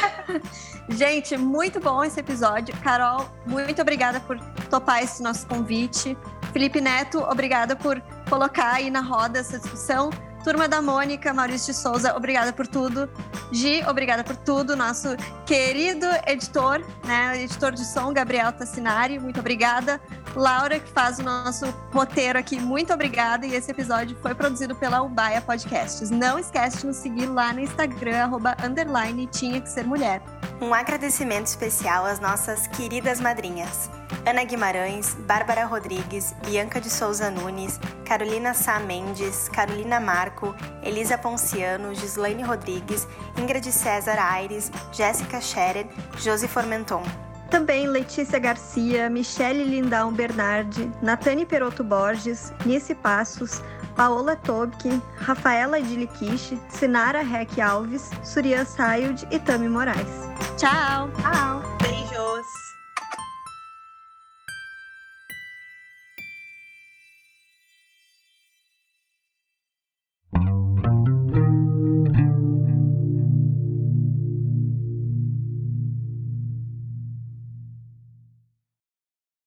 [0.90, 2.74] gente, muito bom esse episódio.
[2.82, 4.38] Carol, muito obrigada por
[4.70, 6.16] topar esse nosso convite.
[6.52, 10.10] Felipe Neto, obrigada por colocar aí na roda essa discussão.
[10.42, 13.08] Turma da Mônica, Maurício de Souza, obrigada por tudo.
[13.52, 14.74] Gi, obrigada por tudo.
[14.74, 15.08] Nosso
[15.44, 20.00] querido editor, né, editor de som, Gabriel Tassinari, muito obrigada.
[20.34, 23.46] Laura, que faz o nosso roteiro aqui, muito obrigada.
[23.46, 26.10] E esse episódio foi produzido pela Ubaia Podcasts.
[26.10, 30.22] Não esquece de nos seguir lá no Instagram, arroba, underline, tinha que ser mulher.
[30.60, 33.90] Um agradecimento especial às nossas queridas madrinhas.
[34.26, 41.94] Ana Guimarães, Bárbara Rodrigues, Bianca de Souza Nunes, Carolina Sá Mendes, Carolina Marco, Elisa Ponciano,
[41.94, 43.06] Gislaine Rodrigues,
[43.38, 45.86] Ingrid César Aires, Jéssica Scherer,
[46.18, 47.02] Josi Formenton.
[47.50, 53.60] Também Letícia Garcia, Michele Lindão Bernardi, Natane Peroto Borges, Nice Passos,
[53.96, 60.28] Paola Tobke, Rafaela Diliquiche, Sinara Rec Alves, Surian Sayud e Tami Moraes.
[60.56, 61.10] Tchau!
[61.20, 61.62] Tchau!